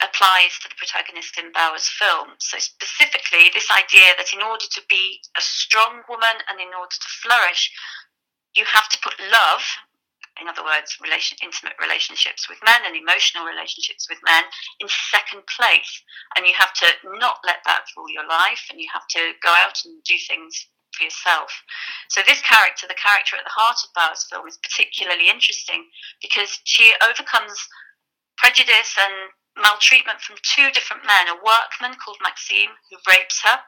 applies 0.00 0.56
to 0.60 0.68
the 0.68 0.80
protagonist 0.80 1.38
in 1.38 1.52
Bauer's 1.52 1.86
film. 1.86 2.34
So, 2.38 2.58
specifically, 2.58 3.52
this 3.52 3.70
idea 3.70 4.16
that 4.16 4.32
in 4.32 4.40
order 4.40 4.64
to 4.64 4.82
be 4.88 5.20
a 5.36 5.42
strong 5.42 6.02
woman 6.08 6.36
and 6.48 6.58
in 6.58 6.72
order 6.74 6.96
to 6.96 7.08
flourish, 7.22 7.70
you 8.54 8.64
have 8.64 8.88
to 8.88 8.98
put 9.00 9.14
love, 9.32 9.64
in 10.40 10.48
other 10.48 10.64
words, 10.64 10.96
relation, 11.02 11.36
intimate 11.42 11.76
relationships 11.80 12.48
with 12.48 12.58
men 12.64 12.82
and 12.84 12.96
emotional 12.96 13.44
relationships 13.44 14.08
with 14.08 14.18
men, 14.24 14.44
in 14.80 14.88
second 14.88 15.44
place. 15.46 16.02
And 16.36 16.46
you 16.46 16.52
have 16.56 16.72
to 16.84 16.88
not 17.20 17.40
let 17.44 17.60
that 17.64 17.84
rule 17.96 18.08
your 18.08 18.26
life, 18.26 18.68
and 18.70 18.80
you 18.80 18.88
have 18.92 19.06
to 19.16 19.32
go 19.42 19.52
out 19.64 19.76
and 19.84 20.02
do 20.04 20.16
things 20.16 20.68
for 20.96 21.04
yourself. 21.04 21.52
So 22.08 22.20
this 22.26 22.40
character, 22.42 22.86
the 22.88 22.98
character 23.00 23.36
at 23.36 23.44
the 23.44 23.56
heart 23.56 23.80
of 23.84 23.92
Bauer's 23.96 24.24
film, 24.28 24.48
is 24.48 24.60
particularly 24.60 25.28
interesting 25.28 25.88
because 26.20 26.60
she 26.64 26.92
overcomes 27.00 27.56
prejudice 28.36 28.96
and 29.00 29.32
maltreatment 29.56 30.20
from 30.20 30.36
two 30.42 30.68
different 30.72 31.04
men, 31.04 31.28
a 31.28 31.36
workman 31.36 31.96
called 32.00 32.20
Maxime 32.24 32.72
who 32.90 32.96
rapes 33.08 33.40
her 33.44 33.60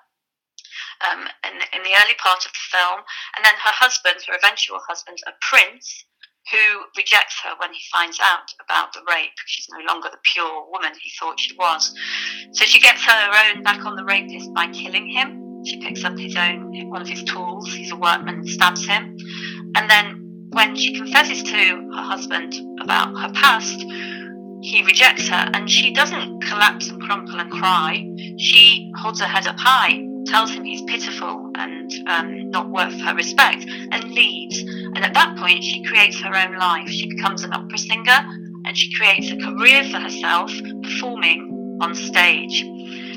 um, 1.02 1.26
in, 1.46 1.54
in 1.74 1.82
the 1.82 1.94
early 2.02 2.16
part 2.18 2.44
of 2.44 2.52
the 2.52 2.64
film, 2.70 3.00
and 3.36 3.44
then 3.44 3.54
her 3.54 3.74
husband, 3.74 4.22
her 4.26 4.36
eventual 4.36 4.78
husband, 4.86 5.18
a 5.26 5.32
prince, 5.40 6.04
who 6.50 6.84
rejects 6.96 7.40
her 7.42 7.54
when 7.58 7.72
he 7.72 7.80
finds 7.90 8.18
out 8.20 8.52
about 8.62 8.92
the 8.92 9.00
rape. 9.08 9.32
She's 9.46 9.68
no 9.70 9.84
longer 9.92 10.08
the 10.10 10.18
pure 10.34 10.66
woman 10.70 10.92
he 11.02 11.10
thought 11.18 11.40
she 11.40 11.54
was. 11.56 11.94
So 12.52 12.64
she 12.64 12.80
gets 12.80 13.02
her 13.04 13.30
own 13.46 13.62
back 13.62 13.84
on 13.84 13.96
the 13.96 14.04
rapist 14.04 14.52
by 14.52 14.68
killing 14.68 15.08
him. 15.08 15.64
She 15.64 15.80
picks 15.80 16.04
up 16.04 16.18
his 16.18 16.36
own, 16.36 16.90
one 16.90 17.00
of 17.00 17.08
his 17.08 17.24
tools, 17.24 17.72
he's 17.72 17.90
a 17.90 17.96
workman, 17.96 18.46
stabs 18.46 18.86
him. 18.86 19.16
And 19.74 19.88
then 19.88 20.48
when 20.50 20.76
she 20.76 20.94
confesses 20.94 21.42
to 21.42 21.90
her 21.94 22.02
husband 22.02 22.54
about 22.82 23.16
her 23.18 23.32
past, 23.32 23.80
he 24.60 24.82
rejects 24.84 25.28
her 25.28 25.50
and 25.54 25.70
she 25.70 25.92
doesn't 25.92 26.42
collapse 26.42 26.90
and 26.90 27.00
crumple 27.02 27.40
and 27.40 27.50
cry. 27.50 28.06
She 28.38 28.92
holds 28.98 29.20
her 29.20 29.26
head 29.26 29.46
up 29.46 29.58
high 29.58 30.06
tells 30.26 30.50
him 30.50 30.64
he's 30.64 30.82
pitiful 30.82 31.50
and 31.56 31.92
um, 32.06 32.50
not 32.50 32.70
worth 32.70 32.98
her 33.00 33.14
respect, 33.14 33.64
and 33.92 34.04
leaves. 34.10 34.58
And 34.60 35.04
at 35.04 35.14
that 35.14 35.36
point, 35.38 35.62
she 35.62 35.82
creates 35.84 36.20
her 36.20 36.34
own 36.34 36.56
life. 36.56 36.88
She 36.88 37.08
becomes 37.08 37.44
an 37.44 37.52
opera 37.52 37.78
singer 37.78 38.20
and 38.64 38.76
she 38.76 38.92
creates 38.94 39.30
a 39.30 39.36
career 39.36 39.84
for 39.84 39.98
herself 39.98 40.52
performing 40.82 41.78
on 41.80 41.94
stage. 41.94 42.64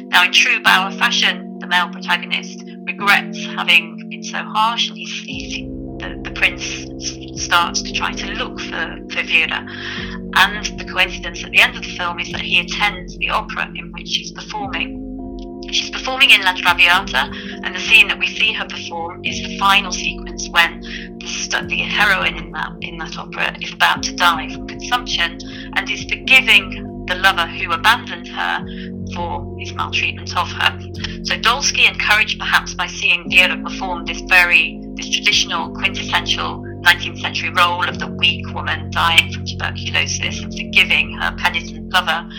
Now, 0.10 0.26
in 0.26 0.32
true 0.32 0.62
Bauer 0.62 0.92
fashion, 0.92 1.60
the 1.60 1.68
male 1.68 1.90
protagonist 1.90 2.64
regrets 2.86 3.44
having 3.46 4.08
been 4.10 4.24
so 4.24 4.38
harsh, 4.38 4.90
and 4.90 4.98
he's, 4.98 5.24
he's 5.26 5.68
the, 6.00 6.22
the 6.24 6.32
prince 6.32 7.44
starts 7.44 7.82
to 7.82 7.92
try 7.92 8.12
to 8.12 8.28
look 8.34 8.60
for, 8.60 8.98
for 9.12 9.24
Vera. 9.24 9.66
And 10.36 10.66
the 10.80 10.86
coincidence 10.86 11.44
at 11.44 11.52
the 11.52 11.60
end 11.60 11.76
of 11.76 11.84
the 11.84 11.96
film 11.96 12.20
is 12.20 12.32
that 12.32 12.42
he 12.42 12.60
attends 12.60 13.18
the 13.18 13.30
opera 13.30 13.72
in 13.76 13.92
which 13.94 14.08
she's 14.08 14.32
performing. 14.32 15.07
She's 15.72 15.90
performing 15.90 16.32
in 16.32 16.42
La 16.42 16.54
Traviata, 16.54 17.30
and 17.64 17.76
the 17.76 17.80
scene 17.80 18.08
that 18.08 18.18
we 18.18 18.28
see 18.28 18.54
her 18.54 18.66
perform 18.66 19.24
is 19.26 19.42
the 19.42 19.58
final 19.58 19.92
sequence 19.92 20.50
when 20.50 20.82
the, 20.82 21.66
the 21.68 21.78
heroine 21.82 22.38
in 22.38 22.52
that 22.52 22.72
in 22.82 22.98
that 22.98 23.18
opera 23.18 23.56
is 23.62 23.74
about 23.74 24.04
to 24.04 24.16
die 24.16 24.50
from 24.54 24.68
consumption 24.68 25.40
and 25.76 25.90
is 25.90 26.04
forgiving 26.04 27.06
the 27.08 27.16
lover 27.16 27.48
who 27.48 27.72
abandoned 27.72 28.28
her 28.28 28.66
for 29.14 29.56
his 29.60 29.74
maltreatment 29.74 30.36
of 30.38 30.50
her. 30.52 30.80
So 31.24 31.36
Dolsky, 31.36 31.88
encouraged 31.88 32.40
perhaps 32.40 32.74
by 32.74 32.88
seeing 32.88 33.30
Vera 33.30 33.58
perform 33.58 34.06
this 34.06 34.22
very 34.22 34.82
this 34.96 35.10
traditional 35.10 35.74
quintessential 35.74 36.64
19th 36.88 37.20
century 37.20 37.50
role 37.50 37.84
of 37.84 38.00
the 38.00 38.08
weak 38.08 38.48
woman 38.54 38.90
dying 38.92 39.30
from 39.34 39.46
tuberculosis 39.46 40.42
and 40.42 40.54
forgiving 40.54 41.12
her 41.18 41.36
penitent 41.38 41.92
lover, 41.92 42.30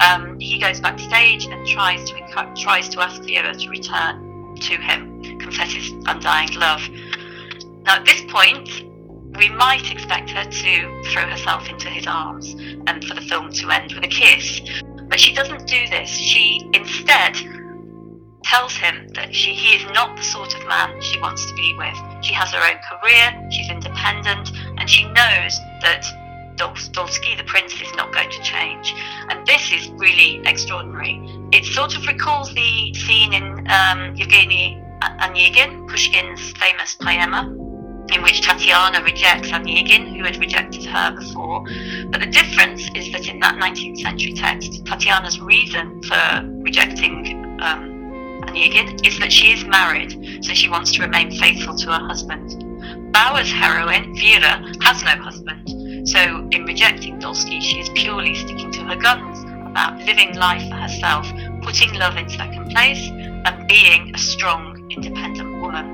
um, 0.00 0.40
he 0.40 0.58
goes 0.58 0.80
backstage 0.80 1.46
and 1.46 1.64
tries 1.68 2.10
to 2.10 2.52
tries 2.56 2.88
to 2.88 3.00
ask 3.00 3.22
Vera 3.22 3.54
to 3.54 3.68
return 3.70 4.56
to 4.56 4.74
him, 4.74 5.22
confess 5.38 5.72
his 5.72 5.88
undying 6.06 6.52
love. 6.54 6.82
Now, 7.84 7.96
at 7.96 8.04
this 8.04 8.22
point, 8.28 8.68
we 9.38 9.48
might 9.50 9.88
expect 9.92 10.30
her 10.30 10.44
to 10.50 11.02
throw 11.12 11.22
herself 11.22 11.68
into 11.68 11.88
his 11.88 12.06
arms 12.08 12.56
and 12.88 13.04
for 13.04 13.14
the 13.14 13.20
film 13.20 13.52
to 13.52 13.70
end 13.70 13.92
with 13.92 14.02
a 14.02 14.08
kiss. 14.08 14.62
But 15.08 15.20
she 15.20 15.32
doesn't 15.32 15.68
do 15.68 15.86
this. 15.88 16.10
She 16.10 16.68
instead 16.74 17.36
tells 18.44 18.74
him 18.74 19.08
that 19.14 19.34
she, 19.34 19.54
he 19.54 19.76
is 19.76 19.84
not 19.92 20.16
the 20.16 20.22
sort 20.22 20.54
of 20.54 20.66
man 20.66 21.00
she 21.00 21.20
wants 21.20 21.46
to 21.46 21.54
be 21.54 21.74
with. 21.78 21.96
She 22.24 22.34
has 22.34 22.50
her 22.52 22.60
own 22.60 22.80
career, 22.82 23.48
she's 23.50 23.70
independent, 23.70 24.50
and 24.78 24.88
she 24.88 25.04
knows 25.04 25.58
that 25.82 26.04
Dolsky, 26.56 27.36
the 27.36 27.44
prince, 27.44 27.72
is 27.80 27.92
not 27.96 28.12
going 28.12 28.30
to 28.30 28.42
change. 28.42 28.94
And 29.28 29.46
this 29.46 29.72
is 29.72 29.88
really 29.90 30.40
extraordinary. 30.46 31.20
It 31.52 31.64
sort 31.64 31.96
of 31.96 32.06
recalls 32.06 32.52
the 32.54 32.94
scene 32.94 33.32
in 33.32 33.66
um, 33.70 34.14
Yevgeny 34.16 34.82
Onegin, 35.02 35.88
Pushkin's 35.88 36.52
famous 36.52 36.94
poema, 36.94 37.48
in 38.12 38.22
which 38.22 38.42
Tatiana 38.42 39.02
rejects 39.02 39.48
Onegin, 39.48 40.16
who 40.16 40.24
had 40.24 40.36
rejected 40.36 40.84
her 40.84 41.16
before. 41.16 41.64
But 42.10 42.20
the 42.20 42.26
difference 42.26 42.82
is 42.94 43.10
that 43.12 43.26
in 43.28 43.40
that 43.40 43.56
19th 43.56 44.00
century 44.00 44.34
text, 44.34 44.84
Tatiana's 44.84 45.40
reason 45.40 46.02
for 46.02 46.48
rejecting 46.62 47.58
um, 47.60 47.91
Onegin 48.42 49.06
is 49.06 49.18
that 49.18 49.32
she 49.32 49.52
is 49.52 49.64
married, 49.64 50.44
so 50.44 50.52
she 50.52 50.68
wants 50.68 50.92
to 50.92 51.02
remain 51.02 51.30
faithful 51.30 51.76
to 51.76 51.92
her 51.92 52.06
husband. 52.06 53.12
Bauer's 53.12 53.50
heroine, 53.50 54.16
Vera, 54.16 54.62
has 54.82 55.02
no 55.02 55.16
husband, 55.22 56.08
so 56.08 56.48
in 56.50 56.64
rejecting 56.64 57.20
Dolsky, 57.20 57.60
she 57.62 57.78
is 57.80 57.88
purely 57.90 58.34
sticking 58.34 58.72
to 58.72 58.80
her 58.84 58.96
guns 58.96 59.44
about 59.70 59.98
living 60.04 60.34
life 60.34 60.68
for 60.68 60.74
herself, 60.74 61.26
putting 61.62 61.94
love 61.94 62.16
in 62.16 62.28
second 62.28 62.70
place, 62.70 63.08
and 63.08 63.68
being 63.68 64.14
a 64.14 64.18
strong, 64.18 64.90
independent 64.90 65.60
woman. 65.62 65.86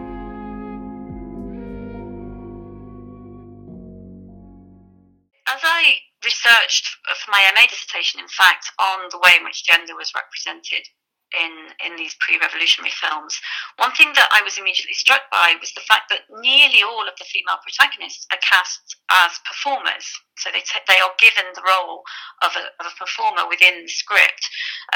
As 5.46 5.60
I 5.62 5.98
researched 6.24 6.88
for 7.04 7.30
my 7.30 7.50
MA 7.54 7.66
dissertation, 7.68 8.20
in 8.20 8.28
fact, 8.28 8.70
on 8.78 9.08
the 9.10 9.18
way 9.18 9.32
in 9.38 9.44
which 9.44 9.64
gender 9.64 9.94
was 9.94 10.12
represented 10.14 10.88
in 11.34 11.52
in 11.84 11.96
these 11.96 12.16
pre-revolutionary 12.20 12.92
films. 12.92 13.36
One 13.76 13.92
thing 13.92 14.12
that 14.14 14.32
I 14.32 14.42
was 14.42 14.56
immediately 14.56 14.94
struck 14.94 15.28
by 15.30 15.56
was 15.60 15.72
the 15.72 15.84
fact 15.84 16.08
that 16.08 16.28
nearly 16.40 16.82
all 16.82 17.06
of 17.06 17.16
the 17.18 17.28
female 17.28 17.60
protagonists 17.60 18.26
are 18.32 18.40
cast 18.40 18.96
as 19.10 19.36
performers. 19.44 20.06
So 20.38 20.50
they 20.52 20.64
t- 20.64 20.86
they 20.88 21.00
are 21.00 21.12
given 21.20 21.44
the 21.54 21.66
role 21.66 22.02
of 22.42 22.52
a, 22.56 22.64
of 22.80 22.86
a 22.88 22.98
performer 22.98 23.48
within 23.48 23.84
the 23.84 23.92
script. 23.92 24.44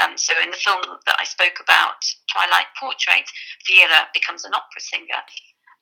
Um, 0.01 0.17
so 0.17 0.33
in 0.41 0.49
the 0.49 0.59
film 0.59 0.81
that 1.05 1.17
I 1.19 1.25
spoke 1.25 1.59
about, 1.61 2.01
Twilight 2.31 2.71
Portrait, 2.79 3.27
Vera 3.67 4.09
becomes 4.13 4.45
an 4.45 4.53
opera 4.53 4.81
singer. 4.81 5.21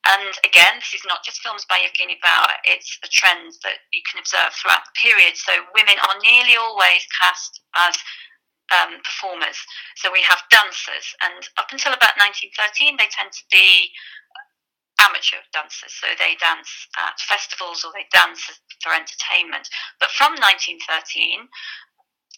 And 0.02 0.34
again, 0.42 0.82
this 0.82 0.98
is 0.98 1.06
not 1.06 1.22
just 1.22 1.38
films 1.46 1.64
by 1.70 1.78
Evgeny 1.78 2.18
Bauer, 2.18 2.58
it's 2.66 2.98
a 3.04 3.08
trend 3.08 3.54
that 3.62 3.86
you 3.94 4.02
can 4.10 4.18
observe 4.18 4.50
throughout 4.50 4.82
the 4.82 4.98
period. 4.98 5.38
So 5.38 5.54
women 5.78 5.94
are 5.94 6.18
nearly 6.26 6.58
always 6.58 7.06
cast 7.22 7.62
as 7.78 7.94
um, 8.72 8.98
performers. 9.04 9.60
So 9.96 10.10
we 10.10 10.24
have 10.24 10.40
dancers, 10.50 11.06
and 11.22 11.44
up 11.60 11.68
until 11.70 11.92
about 11.92 12.16
1913, 12.16 12.96
they 12.96 13.08
tend 13.12 13.32
to 13.32 13.44
be 13.52 13.92
amateur 15.00 15.42
dancers. 15.52 15.92
So 15.92 16.06
they 16.18 16.36
dance 16.38 16.70
at 16.96 17.18
festivals 17.20 17.84
or 17.84 17.92
they 17.92 18.06
dance 18.12 18.40
for 18.80 18.92
entertainment. 18.94 19.68
But 20.00 20.10
from 20.14 20.32
1913, 20.38 21.48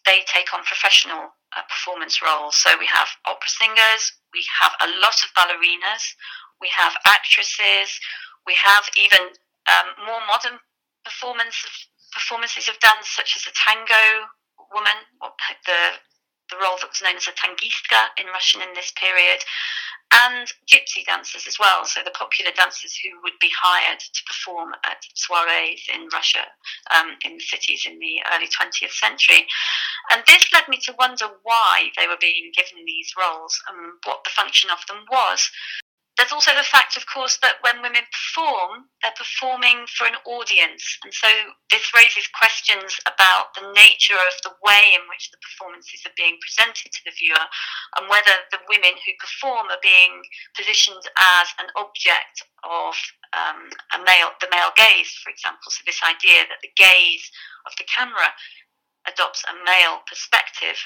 they 0.07 0.25
take 0.29 0.53
on 0.53 0.65
professional 0.65 1.33
uh, 1.57 1.65
performance 1.69 2.21
roles. 2.21 2.57
So 2.57 2.77
we 2.79 2.89
have 2.89 3.09
opera 3.25 3.49
singers, 3.49 4.13
we 4.33 4.45
have 4.61 4.73
a 4.81 4.89
lot 5.01 5.17
of 5.23 5.33
ballerinas, 5.37 6.05
we 6.61 6.69
have 6.73 6.93
actresses, 7.07 7.89
we 8.47 8.55
have 8.61 8.85
even 8.97 9.33
um, 9.69 9.89
more 10.05 10.21
modern 10.29 10.61
performance 11.05 11.57
performances 12.13 12.69
of 12.69 12.79
dance, 12.79 13.11
such 13.11 13.35
as 13.35 13.43
the 13.43 13.51
tango 13.59 14.31
woman, 14.73 14.95
the 15.67 15.99
the 16.55 16.63
role 16.63 16.79
that 16.79 16.91
was 16.95 17.03
known 17.03 17.19
as 17.19 17.27
a 17.27 17.35
tangistka 17.35 18.15
in 18.15 18.31
Russian 18.31 18.63
in 18.63 18.71
this 18.75 18.95
period, 18.95 19.43
and 20.15 20.47
gypsy 20.71 21.05
dancers 21.05 21.47
as 21.49 21.59
well. 21.59 21.85
So 21.85 22.01
the 22.05 22.15
popular 22.15 22.53
dancers 22.55 22.95
who 22.95 23.11
would 23.23 23.39
be 23.41 23.51
hired 23.51 23.99
to 23.99 24.23
perform 24.27 24.75
at 24.85 25.03
soirees 25.15 25.83
in 25.93 26.07
Russia, 26.13 26.47
um, 26.95 27.17
in 27.25 27.35
the 27.35 27.43
cities 27.43 27.87
in 27.87 27.99
the 27.99 28.23
early 28.33 28.47
20th 28.47 28.95
century. 28.95 29.47
And 30.13 30.23
this 30.29 30.53
led 30.53 30.69
me 30.69 30.79
to 30.85 30.95
wonder 30.99 31.27
why 31.43 31.91
they 31.99 32.07
were 32.07 32.21
being 32.21 32.53
given 32.55 32.85
these 32.85 33.13
roles 33.19 33.59
and 33.69 33.99
what 34.05 34.23
the 34.25 34.31
function 34.31 34.71
of 34.71 34.79
them 34.87 35.05
was. 35.11 35.51
There's 36.15 36.31
also 36.31 36.55
the 36.55 36.63
fact, 36.63 36.95
of 36.97 37.11
course, 37.11 37.43
that 37.43 37.59
when 37.67 37.83
women 37.83 38.07
perform, 38.07 38.87
they're 39.03 39.19
performing 39.19 39.83
for 39.91 40.07
an 40.07 40.15
audience. 40.23 40.99
And 41.03 41.11
so 41.11 41.27
this 41.75 41.91
raises 41.91 42.31
questions 42.31 42.95
about 43.03 43.51
the 43.59 43.67
nature 43.75 44.15
of 44.15 44.37
the 44.47 44.55
way 44.63 44.95
in 44.95 45.03
which 45.11 45.35
the 45.35 45.43
performances 45.43 46.07
are 46.07 46.15
being 46.15 46.39
presented 46.39 46.95
to 46.95 47.03
the 47.03 47.17
viewer 47.19 47.47
and 47.99 48.07
whether 48.07 48.47
the 48.55 48.63
women 48.71 48.95
who 49.03 49.19
perform 49.19 49.75
are 49.75 49.83
being 49.83 50.23
positioned 50.55 51.03
as 51.19 51.51
an 51.59 51.67
object 51.75 52.47
of 52.63 52.95
um, 53.35 53.75
a 53.99 54.01
male, 54.07 54.31
the 54.39 54.51
male 54.55 54.71
gaze, 54.79 55.11
for 55.19 55.35
example. 55.35 55.67
So 55.75 55.83
this 55.83 55.99
idea 56.07 56.47
that 56.47 56.63
the 56.63 56.71
gaze 56.79 57.27
of 57.67 57.75
the 57.75 57.91
camera 57.91 58.31
adopts 59.11 59.43
a 59.51 59.55
male 59.67 60.07
perspective 60.07 60.79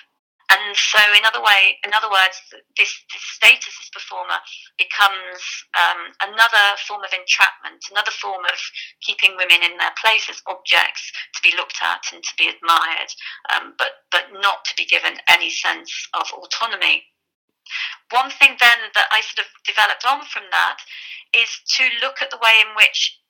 and 0.48 0.72
so, 0.76 1.00
in 1.12 1.28
other 1.28 1.44
way, 1.44 1.76
in 1.84 1.92
other 1.92 2.08
words, 2.08 2.40
this, 2.76 2.88
this 3.12 3.24
status 3.36 3.76
as 3.84 3.92
performer 3.92 4.40
becomes 4.80 5.44
um, 5.76 6.16
another 6.24 6.72
form 6.88 7.04
of 7.04 7.12
entrapment, 7.12 7.84
another 7.92 8.12
form 8.16 8.44
of 8.48 8.56
keeping 9.04 9.36
women 9.36 9.60
in 9.60 9.76
their 9.76 9.92
place 10.00 10.24
as 10.32 10.40
objects 10.48 11.12
to 11.36 11.40
be 11.44 11.52
looked 11.56 11.76
at 11.84 12.00
and 12.12 12.24
to 12.24 12.34
be 12.40 12.48
admired, 12.48 13.12
um, 13.52 13.74
but 13.76 14.08
but 14.10 14.32
not 14.40 14.64
to 14.64 14.72
be 14.76 14.88
given 14.88 15.20
any 15.28 15.50
sense 15.50 15.92
of 16.14 16.24
autonomy. 16.32 17.04
One 18.10 18.30
thing 18.30 18.56
then 18.56 18.80
that 18.96 19.12
I 19.12 19.20
sort 19.20 19.44
of 19.44 19.52
developed 19.68 20.08
on 20.08 20.24
from 20.24 20.48
that 20.50 20.80
is 21.36 21.60
to 21.76 21.84
look 22.00 22.22
at 22.24 22.30
the 22.30 22.40
way 22.40 22.56
in 22.64 22.72
which 22.74 23.20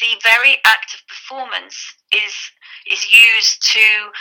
the 0.00 0.20
very 0.22 0.60
act 0.64 0.94
of 0.94 1.00
performance 1.08 1.96
is 2.12 2.34
is 2.90 3.10
used 3.10 3.64
to 3.72 4.12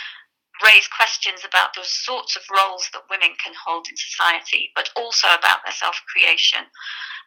raise 0.63 0.87
questions 0.87 1.41
about 1.45 1.73
the 1.73 1.83
sorts 1.83 2.35
of 2.35 2.43
roles 2.49 2.89
that 2.93 3.09
women 3.09 3.35
can 3.43 3.53
hold 3.53 3.87
in 3.89 3.97
society, 3.97 4.71
but 4.75 4.89
also 4.95 5.27
about 5.37 5.63
their 5.63 5.73
self 5.73 5.99
creation. 6.07 6.65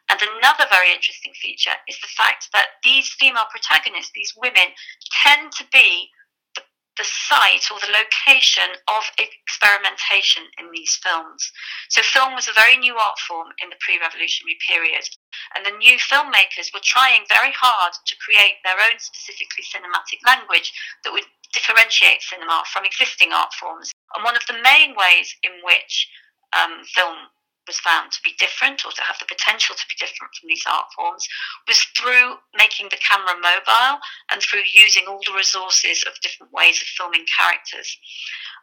And 0.09 0.19
another 0.19 0.65
very 0.69 0.91
interesting 0.91 1.31
feature 1.39 1.77
is 1.87 1.99
the 2.01 2.11
fact 2.11 2.49
that 2.51 2.81
these 2.83 3.07
female 3.15 3.47
protagonists, 3.49 4.11
these 4.13 4.33
women, 4.35 4.75
tend 5.23 5.51
to 5.53 5.65
be 5.71 6.09
the, 6.55 6.63
the 6.97 7.07
site 7.07 7.71
or 7.71 7.79
the 7.79 7.95
location 7.95 8.75
of 8.91 9.03
experimentation 9.15 10.43
in 10.59 10.67
these 10.73 10.99
films. 10.99 11.47
So, 11.89 12.01
film 12.01 12.35
was 12.35 12.49
a 12.49 12.59
very 12.59 12.75
new 12.75 12.97
art 12.97 13.19
form 13.19 13.55
in 13.63 13.69
the 13.69 13.79
pre 13.79 13.99
revolutionary 14.03 14.59
period. 14.67 15.07
And 15.55 15.63
the 15.63 15.77
new 15.79 15.95
filmmakers 15.95 16.73
were 16.73 16.83
trying 16.83 17.23
very 17.31 17.55
hard 17.55 17.93
to 17.93 18.15
create 18.19 18.59
their 18.67 18.79
own 18.83 18.99
specifically 18.99 19.63
cinematic 19.63 20.19
language 20.27 20.73
that 21.03 21.13
would 21.13 21.27
differentiate 21.53 22.21
cinema 22.21 22.63
from 22.71 22.85
existing 22.85 23.31
art 23.31 23.53
forms. 23.53 23.91
And 24.15 24.23
one 24.23 24.35
of 24.35 24.45
the 24.47 24.59
main 24.63 24.95
ways 24.95 25.35
in 25.43 25.51
which 25.63 26.09
um, 26.53 26.83
film 26.95 27.31
was 27.67 27.79
found 27.79 28.11
to 28.11 28.19
be 28.23 28.33
different 28.39 28.85
or 28.85 28.91
to 28.91 29.01
have 29.05 29.17
the 29.19 29.29
potential 29.29 29.75
to 29.75 29.87
be 29.87 29.95
different 29.95 30.33
from 30.33 30.49
these 30.49 30.65
art 30.65 30.89
forms 30.97 31.27
was 31.67 31.79
through 31.95 32.41
making 32.57 32.89
the 32.89 32.99
camera 32.99 33.37
mobile 33.37 34.01
and 34.31 34.41
through 34.41 34.65
using 34.73 35.05
all 35.05 35.21
the 35.25 35.37
resources 35.37 36.03
of 36.07 36.17
different 36.21 36.51
ways 36.51 36.81
of 36.81 36.87
filming 36.97 37.25
characters. 37.29 37.97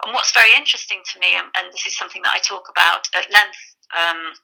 And 0.04 0.12
what's 0.12 0.34
very 0.34 0.50
interesting 0.56 1.02
to 1.14 1.18
me, 1.20 1.38
and, 1.38 1.46
and 1.56 1.72
this 1.72 1.86
is 1.86 1.96
something 1.96 2.22
that 2.22 2.34
I 2.34 2.42
talk 2.42 2.66
about 2.68 3.06
at 3.14 3.30
length 3.30 3.62
um, 3.94 4.34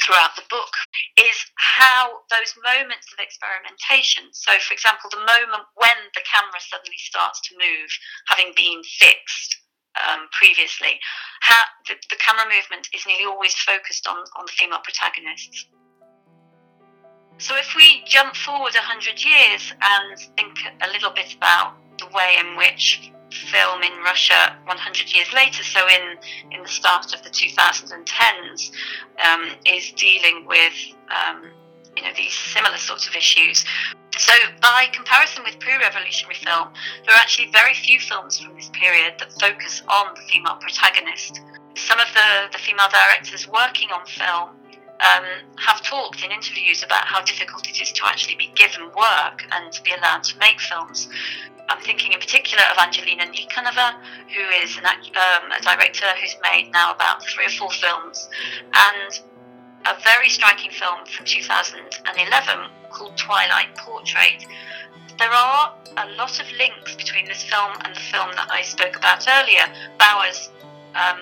throughout 0.00 0.34
the 0.36 0.46
book 0.48 0.72
is 1.20 1.36
how 1.60 2.24
those 2.32 2.56
moments 2.64 3.12
of 3.12 3.20
experimentation 3.20 4.32
so 4.32 4.56
for 4.64 4.72
example 4.72 5.12
the 5.12 5.20
moment 5.20 5.64
when 5.76 5.98
the 6.16 6.24
camera 6.24 6.60
suddenly 6.60 6.98
starts 6.98 7.40
to 7.44 7.52
move 7.60 7.90
having 8.32 8.52
been 8.56 8.80
fixed 8.84 9.60
um, 10.00 10.24
previously 10.32 10.96
how 11.42 11.62
the, 11.88 11.94
the 12.08 12.16
camera 12.16 12.46
movement 12.46 12.88
is 12.94 13.04
nearly 13.06 13.26
always 13.26 13.54
focused 13.54 14.06
on, 14.06 14.16
on 14.38 14.46
the 14.46 14.52
female 14.52 14.80
protagonists. 14.82 15.66
So 17.38 17.56
if 17.56 17.74
we 17.74 18.04
jump 18.06 18.36
forward 18.36 18.74
100 18.74 19.18
years 19.24 19.72
and 19.82 20.18
think 20.36 20.58
a 20.80 20.88
little 20.92 21.10
bit 21.10 21.34
about 21.34 21.74
the 21.98 22.06
way 22.14 22.36
in 22.38 22.56
which 22.56 23.10
film 23.32 23.82
in 23.82 23.92
Russia 24.04 24.56
100 24.66 25.14
years 25.14 25.32
later, 25.32 25.62
so 25.62 25.86
in, 25.88 26.18
in 26.50 26.62
the 26.62 26.68
start 26.68 27.14
of 27.14 27.22
the 27.22 27.30
2010s, 27.30 28.70
um, 29.24 29.50
is 29.66 29.92
dealing 29.92 30.46
with 30.46 30.74
um, 31.10 31.50
you 31.96 32.02
know 32.02 32.10
these 32.16 32.32
similar 32.32 32.76
sorts 32.76 33.08
of 33.08 33.14
issues. 33.14 33.64
So, 34.18 34.32
by 34.60 34.88
comparison 34.92 35.42
with 35.44 35.58
pre-revolutionary 35.58 36.34
film, 36.34 36.68
there 37.06 37.14
are 37.14 37.18
actually 37.18 37.50
very 37.50 37.74
few 37.74 37.98
films 37.98 38.38
from 38.38 38.54
this 38.54 38.70
period 38.74 39.14
that 39.18 39.32
focus 39.40 39.82
on 39.88 40.14
the 40.14 40.20
female 40.22 40.56
protagonist. 40.56 41.40
Some 41.76 41.98
of 41.98 42.08
the, 42.12 42.52
the 42.52 42.58
female 42.58 42.88
directors 42.90 43.48
working 43.48 43.88
on 43.90 44.04
film 44.04 44.50
um, 45.02 45.24
have 45.56 45.82
talked 45.82 46.24
in 46.24 46.30
interviews 46.30 46.82
about 46.82 47.04
how 47.04 47.22
difficult 47.22 47.68
it 47.68 47.80
is 47.80 47.92
to 47.92 48.06
actually 48.06 48.36
be 48.36 48.52
given 48.54 48.86
work 48.96 49.44
and 49.50 49.72
to 49.72 49.82
be 49.82 49.92
allowed 49.92 50.22
to 50.24 50.38
make 50.38 50.60
films. 50.60 51.08
I'm 51.68 51.80
thinking 51.82 52.12
in 52.12 52.20
particular 52.20 52.62
of 52.70 52.78
Angelina 52.78 53.24
Nikonova, 53.26 53.94
who 54.34 54.42
is 54.62 54.76
an, 54.76 54.84
um, 54.84 55.50
a 55.50 55.62
director 55.62 56.06
who's 56.20 56.36
made 56.42 56.70
now 56.72 56.92
about 56.92 57.24
three 57.24 57.46
or 57.46 57.50
four 57.50 57.70
films, 57.70 58.28
and 58.74 59.20
a 59.86 59.94
very 60.02 60.28
striking 60.28 60.70
film 60.70 61.04
from 61.06 61.26
2011 61.26 62.70
called 62.90 63.16
Twilight 63.16 63.74
Portrait. 63.76 64.46
There 65.18 65.30
are 65.30 65.74
a 65.96 66.08
lot 66.16 66.40
of 66.40 66.46
links 66.58 66.94
between 66.94 67.26
this 67.26 67.42
film 67.42 67.72
and 67.84 67.94
the 67.94 68.00
film 68.00 68.30
that 68.36 68.48
I 68.50 68.62
spoke 68.62 68.96
about 68.96 69.26
earlier, 69.28 69.66
Bauer's 69.98 70.50
um, 70.94 71.18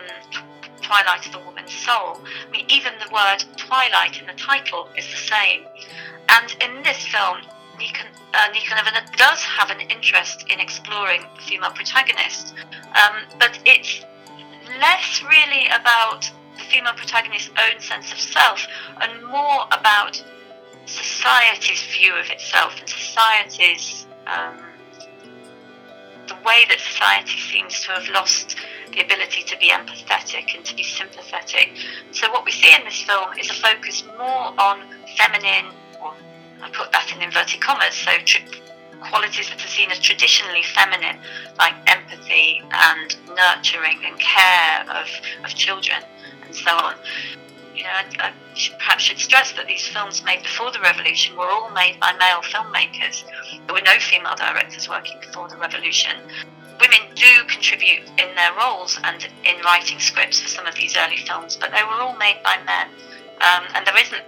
Twilight 0.90 1.24
of 1.24 1.30
the 1.30 1.38
Woman's 1.38 1.72
Soul. 1.72 2.18
I 2.18 2.50
mean, 2.50 2.66
even 2.68 2.92
the 2.98 3.14
word 3.14 3.44
twilight 3.56 4.20
in 4.20 4.26
the 4.26 4.32
title 4.32 4.88
is 4.98 5.06
the 5.06 5.16
same. 5.16 5.62
And 6.28 6.56
in 6.60 6.82
this 6.82 7.06
film, 7.06 7.38
Nikon, 7.78 8.08
uh, 8.34 8.48
does 9.16 9.40
have 9.40 9.70
an 9.70 9.80
interest 9.82 10.46
in 10.50 10.58
exploring 10.58 11.22
the 11.36 11.42
female 11.42 11.70
protagonist, 11.70 12.54
um, 12.96 13.22
but 13.38 13.56
it's 13.64 14.04
less 14.80 15.22
really 15.22 15.68
about 15.68 16.28
the 16.58 16.64
female 16.64 16.94
protagonist's 16.94 17.50
own 17.50 17.80
sense 17.80 18.10
of 18.10 18.18
self 18.18 18.66
and 19.00 19.24
more 19.26 19.66
about 19.70 20.20
society's 20.86 21.84
view 21.84 22.14
of 22.16 22.28
itself 22.30 22.80
and 22.80 22.88
society's 22.88 24.08
um, 24.26 24.58
the 26.30 26.36
way 26.46 26.64
that 26.68 26.80
society 26.80 27.38
seems 27.38 27.82
to 27.82 27.92
have 27.92 28.08
lost 28.08 28.56
the 28.92 29.00
ability 29.04 29.42
to 29.42 29.56
be 29.58 29.68
empathetic 29.68 30.54
and 30.54 30.64
to 30.64 30.74
be 30.74 30.82
sympathetic. 30.82 31.76
So 32.12 32.30
what 32.30 32.44
we 32.44 32.52
see 32.52 32.74
in 32.74 32.84
this 32.84 33.02
film 33.02 33.36
is 33.38 33.50
a 33.50 33.54
focus 33.54 34.02
more 34.18 34.54
on 34.58 34.82
feminine 35.18 35.74
I 36.62 36.70
put 36.70 36.92
that 36.92 37.10
in 37.14 37.22
inverted 37.22 37.60
commas, 37.60 37.94
so 37.94 38.12
tr- 38.24 38.44
qualities 39.00 39.48
that 39.48 39.64
are 39.64 39.68
seen 39.68 39.90
as 39.90 39.98
traditionally 39.98 40.62
feminine, 40.62 41.18
like 41.58 41.74
empathy 41.86 42.62
and 42.70 43.16
nurturing 43.28 43.98
and 44.04 44.18
care 44.18 44.84
of, 44.90 45.08
of 45.44 45.54
children 45.54 46.02
and 46.44 46.54
so 46.54 46.70
on. 46.72 46.94
You 47.74 47.84
know, 47.84 47.90
I, 47.90 48.04
I 48.18 48.32
should, 48.54 48.78
perhaps 48.78 49.04
should 49.04 49.18
stress 49.18 49.52
that 49.52 49.66
these 49.66 49.86
films 49.86 50.24
made 50.24 50.42
before 50.42 50.70
the 50.72 50.80
revolution 50.80 51.36
were 51.36 51.48
all 51.48 51.70
made 51.70 51.98
by 52.00 52.12
male 52.12 52.42
filmmakers. 52.42 53.24
There 53.66 53.74
were 53.74 53.82
no 53.82 53.98
female 53.98 54.34
directors 54.36 54.88
working 54.88 55.18
before 55.20 55.48
the 55.48 55.56
revolution. 55.56 56.16
Women 56.80 57.14
do 57.14 57.44
contribute 57.46 58.08
in 58.18 58.34
their 58.34 58.52
roles 58.58 58.98
and 59.04 59.26
in 59.44 59.60
writing 59.64 59.98
scripts 59.98 60.40
for 60.40 60.48
some 60.48 60.66
of 60.66 60.74
these 60.74 60.96
early 60.96 61.18
films, 61.18 61.56
but 61.56 61.70
they 61.70 61.82
were 61.82 62.00
all 62.00 62.16
made 62.16 62.40
by 62.42 62.56
men. 62.64 62.88
Um, 63.40 63.64
and 63.74 63.86
there 63.86 63.98
isn't 63.98 64.24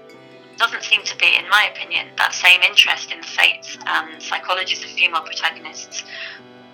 doesn't 0.59 0.83
seem 0.83 1.03
to 1.03 1.17
be, 1.17 1.35
in 1.37 1.49
my 1.49 1.69
opinion, 1.75 2.09
that 2.19 2.33
same 2.35 2.61
interest 2.63 3.11
in 3.11 3.21
the 3.21 3.27
fates 3.27 3.77
and 3.87 4.21
psychologies 4.21 4.85
of 4.85 4.91
female 4.91 5.23
protagonists 5.23 6.05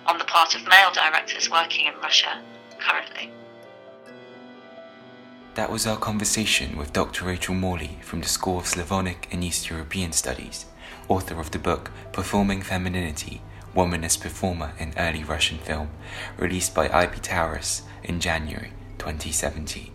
on 0.05 0.17
the 0.17 0.25
part 0.25 0.53
of 0.53 0.67
male 0.67 0.91
directors 0.91 1.49
working 1.49 1.87
in 1.87 1.93
Russia 2.01 2.41
currently. 2.79 3.31
That 5.59 5.69
was 5.69 5.85
our 5.85 5.97
conversation 5.97 6.77
with 6.77 6.93
Dr. 6.93 7.25
Rachel 7.25 7.53
Morley 7.53 7.97
from 8.01 8.21
the 8.21 8.29
School 8.29 8.59
of 8.59 8.65
Slavonic 8.65 9.27
and 9.29 9.43
East 9.43 9.69
European 9.69 10.13
Studies, 10.13 10.65
author 11.09 11.37
of 11.37 11.51
the 11.51 11.59
book 11.59 11.91
Performing 12.13 12.61
Femininity 12.61 13.41
Woman 13.75 14.05
as 14.05 14.15
Performer 14.15 14.71
in 14.79 14.93
Early 14.97 15.25
Russian 15.25 15.57
Film, 15.57 15.89
released 16.37 16.73
by 16.73 16.87
IB 16.87 17.17
Tauris 17.17 17.81
in 18.05 18.21
January 18.21 18.71
2017. 18.99 19.91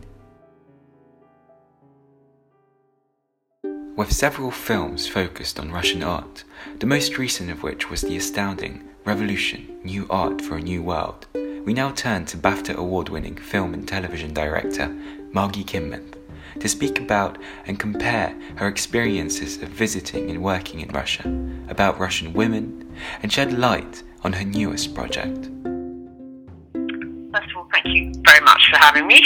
With 3.96 4.12
several 4.12 4.50
films 4.50 5.08
focused 5.08 5.58
on 5.58 5.72
Russian 5.72 6.02
art, 6.02 6.44
the 6.78 6.86
most 6.86 7.16
recent 7.16 7.50
of 7.50 7.62
which 7.62 7.88
was 7.88 8.02
the 8.02 8.18
astounding 8.18 8.86
Revolution 9.06 9.78
New 9.82 10.06
Art 10.10 10.42
for 10.42 10.58
a 10.58 10.60
New 10.60 10.82
World, 10.82 11.26
we 11.64 11.72
now 11.72 11.90
turn 11.92 12.26
to 12.26 12.36
BAFTA 12.36 12.74
award 12.74 13.08
winning 13.08 13.38
film 13.38 13.72
and 13.72 13.88
television 13.88 14.34
director 14.34 14.94
Margie 15.34 15.64
Kinmonth 15.64 16.14
to 16.60 16.68
speak 16.68 17.00
about 17.00 17.36
and 17.66 17.80
compare 17.80 18.32
her 18.56 18.68
experiences 18.68 19.60
of 19.60 19.68
visiting 19.68 20.30
and 20.30 20.40
working 20.40 20.80
in 20.80 20.88
Russia, 20.90 21.22
about 21.68 21.98
Russian 21.98 22.32
women, 22.32 22.96
and 23.20 23.32
shed 23.32 23.52
light 23.52 24.04
on 24.22 24.32
her 24.32 24.44
newest 24.44 24.94
project. 24.94 25.50
First 27.32 27.50
of 27.50 27.56
all, 27.56 27.68
thank 27.72 27.86
you 27.86 28.12
very 28.24 28.40
much 28.42 28.70
for 28.70 28.76
having 28.78 29.08
me. 29.08 29.20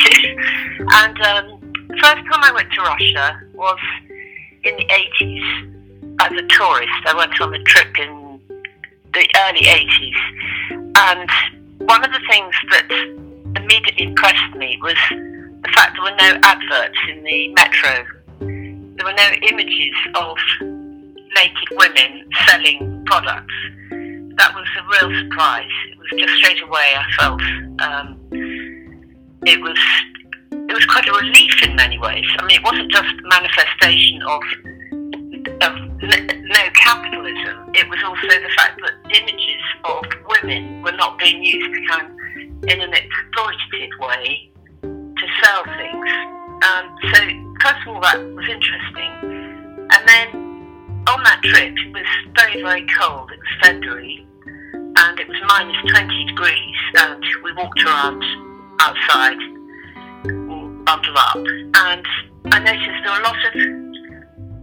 and 0.78 1.20
um, 1.20 1.60
the 1.88 1.98
first 2.02 2.24
time 2.24 2.42
I 2.42 2.52
went 2.54 2.72
to 2.72 2.80
Russia 2.80 3.40
was 3.52 3.78
in 4.64 4.74
the 4.76 4.86
80s 4.86 5.74
as 6.20 6.32
a 6.32 6.46
tourist. 6.48 6.92
I 7.04 7.14
went 7.14 7.38
on 7.38 7.54
a 7.54 7.62
trip 7.64 7.98
in 7.98 8.40
the 9.12 9.28
early 9.36 9.60
80s. 9.60 10.16
And 10.96 11.30
one 11.86 12.02
of 12.02 12.10
the 12.10 12.20
things 12.30 12.54
that 12.70 12.90
immediately 13.56 14.06
impressed 14.06 14.54
me 14.56 14.78
was 14.82 14.96
the 15.62 15.68
fact 15.74 15.96
there 15.96 16.02
were 16.02 16.16
no 16.16 16.40
adverts 16.44 16.98
in 17.10 17.22
the 17.24 17.48
metro. 17.54 18.04
There 18.40 19.06
were 19.06 19.12
no 19.12 19.30
images 19.48 19.94
of 20.14 20.36
naked 21.34 21.68
women 21.72 22.28
selling 22.46 23.02
products. 23.06 23.54
That 24.36 24.54
was 24.54 24.66
a 24.78 25.06
real 25.06 25.22
surprise. 25.22 25.70
It 25.90 25.98
was 25.98 26.20
just 26.20 26.34
straight 26.38 26.62
away 26.62 26.94
I 26.96 27.04
felt 27.18 27.40
um, 27.80 28.18
it 29.46 29.60
was 29.60 29.78
it 30.52 30.74
was 30.74 30.84
quite 30.86 31.08
a 31.08 31.12
relief 31.12 31.62
in 31.62 31.74
many 31.76 31.98
ways. 31.98 32.26
I 32.38 32.44
mean, 32.44 32.58
it 32.58 32.64
wasn't 32.64 32.90
just 32.92 33.08
a 33.08 33.28
manifestation 33.28 34.22
of 34.22 34.42
of 35.62 35.74
no 36.02 36.62
capitalism. 36.74 37.70
It 37.74 37.88
was 37.88 37.98
also 38.04 38.28
the 38.28 38.52
fact 38.56 38.80
that 38.82 38.94
images 39.10 39.62
of 39.84 40.04
women 40.28 40.82
were 40.82 40.92
not 40.92 41.18
being 41.18 41.42
used 41.42 41.76
in 42.68 42.80
an 42.80 42.92
exploitative 42.92 43.98
way 43.98 44.50
sell 45.42 45.64
things. 45.76 46.10
Um, 46.62 46.84
so 47.12 47.20
first 47.62 47.80
of 47.86 47.94
all, 47.94 48.00
that 48.00 48.18
was 48.34 48.48
interesting, 48.48 49.12
and 49.90 50.02
then 50.06 50.28
on 51.06 51.22
that 51.24 51.40
trip, 51.42 51.74
it 51.76 51.92
was 51.92 52.06
very 52.34 52.62
very 52.62 52.86
cold. 52.98 53.30
It 53.30 53.38
was 53.38 53.52
February, 53.62 54.26
and 54.44 55.20
it 55.20 55.28
was 55.28 55.36
minus 55.46 55.76
twenty 55.90 56.24
degrees, 56.26 56.76
and 56.98 57.24
we 57.44 57.52
walked 57.54 57.82
around 57.84 58.22
outside, 58.80 59.38
bundled 60.84 61.16
up, 61.16 61.36
and 61.36 62.06
I 62.52 62.58
noticed 62.58 62.98
there 63.04 63.12
were 63.12 63.20
a 63.20 63.28
lot 63.28 63.38
of 63.46 63.54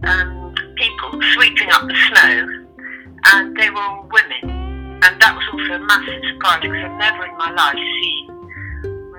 um, 0.04 0.54
people 0.76 1.20
sweeping 1.34 1.70
up 1.70 1.88
the 1.88 1.96
snow, 2.08 2.64
and 3.32 3.56
they 3.56 3.70
were 3.70 3.80
all 3.80 4.08
women, 4.12 5.00
and 5.02 5.20
that 5.20 5.34
was 5.34 5.44
also 5.52 5.74
a 5.74 5.86
massive 5.86 6.22
surprise 6.32 6.60
because 6.60 6.84
I've 6.84 6.98
never 6.98 7.24
in 7.24 7.36
my 7.38 7.52
life 7.52 7.80
seen 8.00 8.26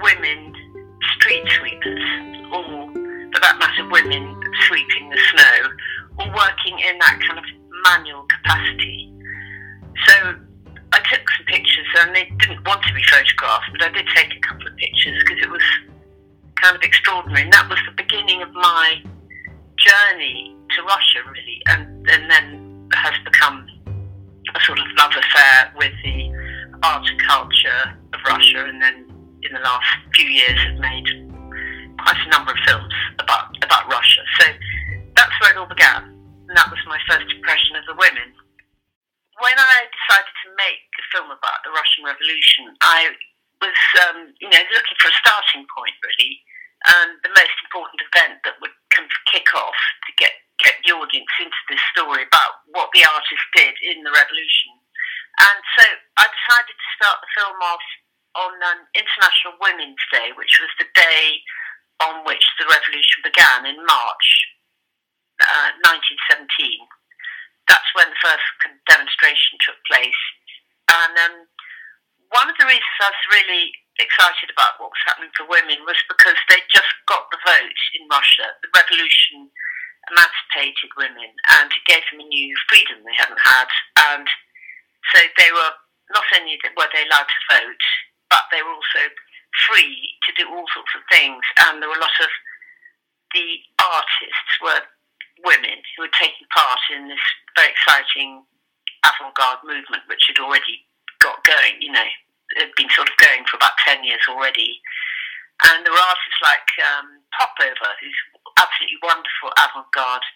women 0.02 0.54
street 1.28 1.44
sweepers, 1.60 2.04
or 2.54 2.63
for 2.63 3.40
that 3.42 3.60
matter, 3.60 3.90
women 3.92 4.40
sweeping 4.68 5.10
the 5.10 5.20
snow, 5.32 5.70
or 6.20 6.28
working 6.32 6.80
in 6.80 6.98
that 7.00 7.20
kind 7.28 7.40
of 7.40 7.46
manual 7.84 8.26
capacity. 8.32 9.12
So 10.08 10.36
I 10.94 11.00
took 11.12 11.24
some 11.36 11.46
pictures, 11.48 11.88
and 12.00 12.16
they 12.16 12.32
didn't 12.40 12.66
want 12.66 12.82
to 12.84 12.94
be 12.94 13.04
photographed, 13.04 13.70
but 13.74 13.84
I 13.84 13.92
did 13.92 14.08
take 14.16 14.32
a 14.36 14.40
couple 14.48 14.68
of 14.68 14.76
pictures 14.78 15.22
because 15.24 15.44
it 15.44 15.52
was 15.52 15.63
kind 16.62 16.76
of 16.76 16.82
extraordinary, 16.82 17.44
and 17.44 17.52
that 17.52 17.70
was 17.70 17.80
the 17.86 17.96
beginning 18.02 18.42
of 18.42 18.52
my 18.54 19.04
journey 19.78 20.56
to 20.76 20.84
Russia, 20.84 21.20
really, 21.28 21.62
and, 21.68 22.10
and 22.10 22.32
then 22.32 22.90
has 22.94 23.13
become 23.26 23.68
a 24.56 24.60
sort 24.63 24.80
of 24.80 24.86
love 24.98 25.12
affair 25.12 25.74
with 25.76 25.92
the 26.04 26.32
art 26.84 27.06
and 27.06 27.22
culture 27.28 27.84
of 28.13 28.20
Russia, 28.26 28.63
and 28.63 28.82
then 28.82 29.17
in 29.43 29.52
the 29.54 29.62
last 29.62 29.88
few 30.13 30.30
years 30.30 30.58
have 30.65 30.80
made 30.80 31.08
quite 32.02 32.19
a 32.26 32.30
number 32.30 32.52
of 32.52 32.60
films 32.65 32.93
about 33.19 33.52
about 33.63 33.89
Russia. 33.91 34.21
So 34.39 34.45
that's 35.15 35.36
where 35.41 35.52
it 35.54 35.58
all 35.58 35.69
began, 35.69 36.13
and 36.50 36.56
that 36.56 36.69
was 36.69 36.80
my 36.88 37.00
first 37.10 37.28
impression 37.30 37.76
of 37.76 37.86
the 37.86 37.97
women. 37.97 38.34
When 39.38 39.58
I 39.58 39.86
decided 39.86 40.34
to 40.34 40.50
make 40.58 40.89
a 40.97 41.04
film 41.13 41.30
about 41.30 41.62
the 41.62 41.69
Russian 41.69 42.10
Revolution, 42.10 42.73
I 42.82 43.13
was, 43.62 43.78
um, 44.10 44.34
you 44.41 44.50
know, 44.50 44.63
looking 44.73 44.97
for 44.97 45.13
a 45.13 45.19
starting 45.21 45.65
point 45.69 45.93
really, 46.02 46.41
and 46.97 47.21
the 47.21 47.34
most 47.34 47.58
important 47.65 48.02
event 48.02 48.41
that 48.45 48.58
would 48.62 48.73
kind 48.93 49.06
of 49.06 49.13
kick 49.30 49.50
off 49.54 49.78
to 50.10 50.12
get 50.17 50.34
get 50.65 50.73
the 50.82 50.93
audience 50.97 51.30
into 51.38 51.62
this 51.69 51.82
story 51.93 52.26
about 52.26 52.65
what 52.73 52.89
the 52.93 53.06
artist 53.06 53.45
did 53.54 53.78
in 53.86 54.02
the 54.02 54.10
revolution. 54.10 54.73
And 55.38 55.60
so 55.78 55.86
I 56.17 56.26
decided 56.26 56.73
to 56.73 56.89
start 56.97 57.21
the 57.21 57.30
film 57.38 57.62
off 57.62 57.86
on 58.38 58.54
um, 58.62 58.82
International 58.93 59.58
Women's 59.58 60.02
Day, 60.13 60.30
which 60.38 60.62
was 60.62 60.69
the 60.78 60.89
day 60.93 61.41
on 62.06 62.21
which 62.23 62.45
the 62.62 62.69
revolution 62.69 63.26
began 63.26 63.65
in 63.65 63.82
March 63.82 64.28
uh, 65.41 65.73
1917. 65.82 66.45
That's 67.65 67.89
when 67.97 68.08
the 68.13 68.21
first 68.21 68.45
demonstration 68.86 69.58
took 69.65 69.82
place. 69.89 70.21
And 70.93 71.13
um, 71.17 71.36
one 72.32 72.47
of 72.47 72.56
the 72.62 72.69
reasons 72.69 73.02
I 73.02 73.12
was 73.12 73.34
really 73.34 73.73
excited 73.97 74.54
about 74.54 74.78
what 74.78 74.93
was 74.93 75.06
happening 75.10 75.34
for 75.34 75.50
women 75.50 75.82
was 75.84 75.97
because 76.06 76.38
they 76.47 76.62
just 76.69 76.93
got 77.10 77.28
the 77.34 77.41
vote 77.41 77.82
in 77.97 78.06
Russia. 78.08 78.54
The 78.62 78.71
revolution 78.78 79.50
emancipated 80.08 80.91
women 80.95 81.34
and 81.60 81.67
it 81.67 81.84
gave 81.89 82.06
them 82.08 82.23
a 82.23 82.28
new 82.30 82.54
freedom 82.69 83.04
they 83.04 83.17
hadn't 83.17 83.41
had. 83.41 83.67
And 84.13 84.28
so 85.12 85.19
they 85.36 85.52
were 85.52 85.73
not 86.13 86.23
only 86.36 86.56
were 86.78 86.91
they 86.95 87.04
allowed 87.04 87.28
to 87.28 87.41
vote, 87.52 87.86
but 88.30 88.46
they 88.52 88.62
were 88.62 88.76
also 88.76 89.04
free 89.68 90.16
to 90.28 90.32
do 90.38 90.46
all 90.50 90.68
sorts 90.74 90.94
of 90.96 91.04
things. 91.12 91.42
And 91.68 91.82
there 91.82 91.90
were 91.90 92.00
a 92.00 92.04
lot 92.04 92.20
of 92.22 92.32
the 93.34 93.48
artists 93.82 94.54
were 94.62 94.84
women 95.44 95.80
who 95.96 96.08
were 96.08 96.18
taking 96.18 96.48
part 96.50 96.82
in 96.94 97.08
this 97.08 97.26
very 97.56 97.72
exciting 97.72 98.44
avant-garde 99.06 99.62
movement, 99.63 100.08
which 100.10 100.26
had 100.28 100.42
already 100.42 100.86
got 101.20 101.44
going. 101.46 101.80
You 101.82 101.92
know, 101.94 102.10
it 102.58 102.72
had 102.72 102.76
been 102.76 102.92
sort 102.92 103.10
of 103.10 103.18
going 103.22 103.46
for 103.46 103.58
about 103.58 103.78
ten 103.86 104.04
years 104.04 104.24
already. 104.30 104.82
And 105.66 105.82
there 105.82 105.94
were 105.94 106.10
artists 106.10 106.42
like 106.46 106.70
um, 106.86 107.18
Popova, 107.34 107.90
who's 107.98 108.20
absolutely 108.62 109.02
wonderful 109.02 109.50
avant-garde 109.58 110.28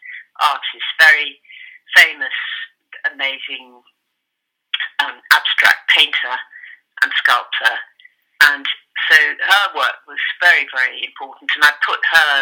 artist, 0.41 0.87
very 0.97 1.37
famous, 1.93 2.37
amazing 3.13 3.85
um, 5.01 5.21
abstract 5.33 5.85
painter 5.93 6.35
and 7.03 7.11
sculptor. 7.17 7.75
And 8.49 8.65
so 9.09 9.17
her 9.17 9.65
work 9.77 9.99
was 10.07 10.21
very, 10.41 10.65
very 10.73 11.05
important. 11.05 11.51
And 11.55 11.65
I 11.65 11.73
put 11.85 12.01
her 12.01 12.33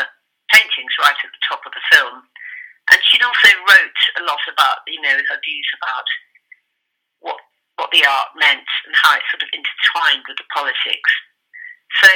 paintings 0.52 0.94
right 1.00 1.18
at 1.18 1.32
the 1.32 1.46
top 1.48 1.64
of 1.66 1.74
the 1.74 1.84
film. 1.92 2.24
And 2.92 3.00
she 3.06 3.22
also 3.22 3.52
wrote 3.70 4.02
a 4.18 4.24
lot 4.26 4.42
about, 4.50 4.82
you 4.88 5.00
know, 5.02 5.14
her 5.14 5.40
views 5.44 5.70
about 5.78 6.08
what 7.22 7.40
what 7.80 7.96
the 7.96 8.04
art 8.04 8.36
meant 8.36 8.68
and 8.84 8.92
how 8.92 9.16
it 9.16 9.24
sort 9.32 9.40
of 9.40 9.56
intertwined 9.56 10.28
with 10.28 10.36
the 10.36 10.52
politics. 10.52 11.12
So 12.04 12.12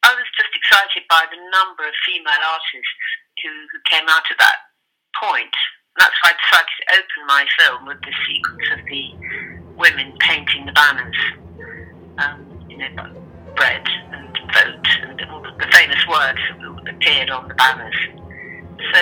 I 0.00 0.16
was 0.16 0.24
just 0.32 0.48
excited 0.56 1.04
by 1.12 1.28
the 1.28 1.36
number 1.52 1.84
of 1.84 1.92
female 2.08 2.40
artists 2.40 3.04
who, 3.44 3.52
who 3.68 3.78
came 3.84 4.08
out 4.08 4.24
at 4.32 4.40
that 4.40 4.72
point. 5.12 5.52
And 5.92 6.00
that's 6.00 6.16
why 6.24 6.32
I 6.32 6.40
decided 6.40 6.72
to 6.72 6.86
open 6.96 7.20
my 7.28 7.44
film 7.60 7.80
with 7.84 8.00
the 8.00 8.14
sequence 8.24 8.66
of 8.72 8.80
the 8.88 9.04
women 9.78 10.12
painting 10.20 10.66
the 10.66 10.72
banners, 10.72 11.16
um, 12.18 12.66
you 12.68 12.76
know, 12.76 12.88
bread 13.56 13.86
and 14.12 14.28
vote 14.52 14.88
and 15.02 15.22
all 15.30 15.42
the, 15.42 15.66
famous 15.72 16.04
words 16.08 16.38
appeared 16.88 17.30
on 17.30 17.46
the 17.48 17.54
banners. 17.54 17.94
So 18.92 19.00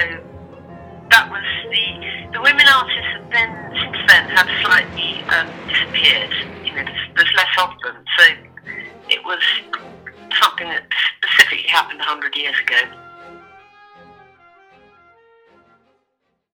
that 1.11 1.31
was 1.31 1.45
the 1.71 2.33
the 2.33 2.43
women 2.43 2.67
artists 2.69 3.13
have 3.15 3.31
then 3.31 3.51
since 3.73 3.97
then 4.09 4.29
have 4.31 4.49
slightly 4.63 5.23
um, 5.33 5.49
disappeared. 5.69 6.33
You 6.65 6.75
know, 6.75 6.85
there's, 6.85 7.07
there's 7.17 7.33
less 7.37 7.55
of 7.61 7.71
them. 7.83 8.05
So 8.19 8.25
it 9.09 9.25
was 9.25 9.41
something 10.43 10.69
that 10.69 10.85
specifically 11.23 11.69
happened 11.69 11.99
100 12.01 12.37
years 12.37 12.59
ago. 12.61 12.81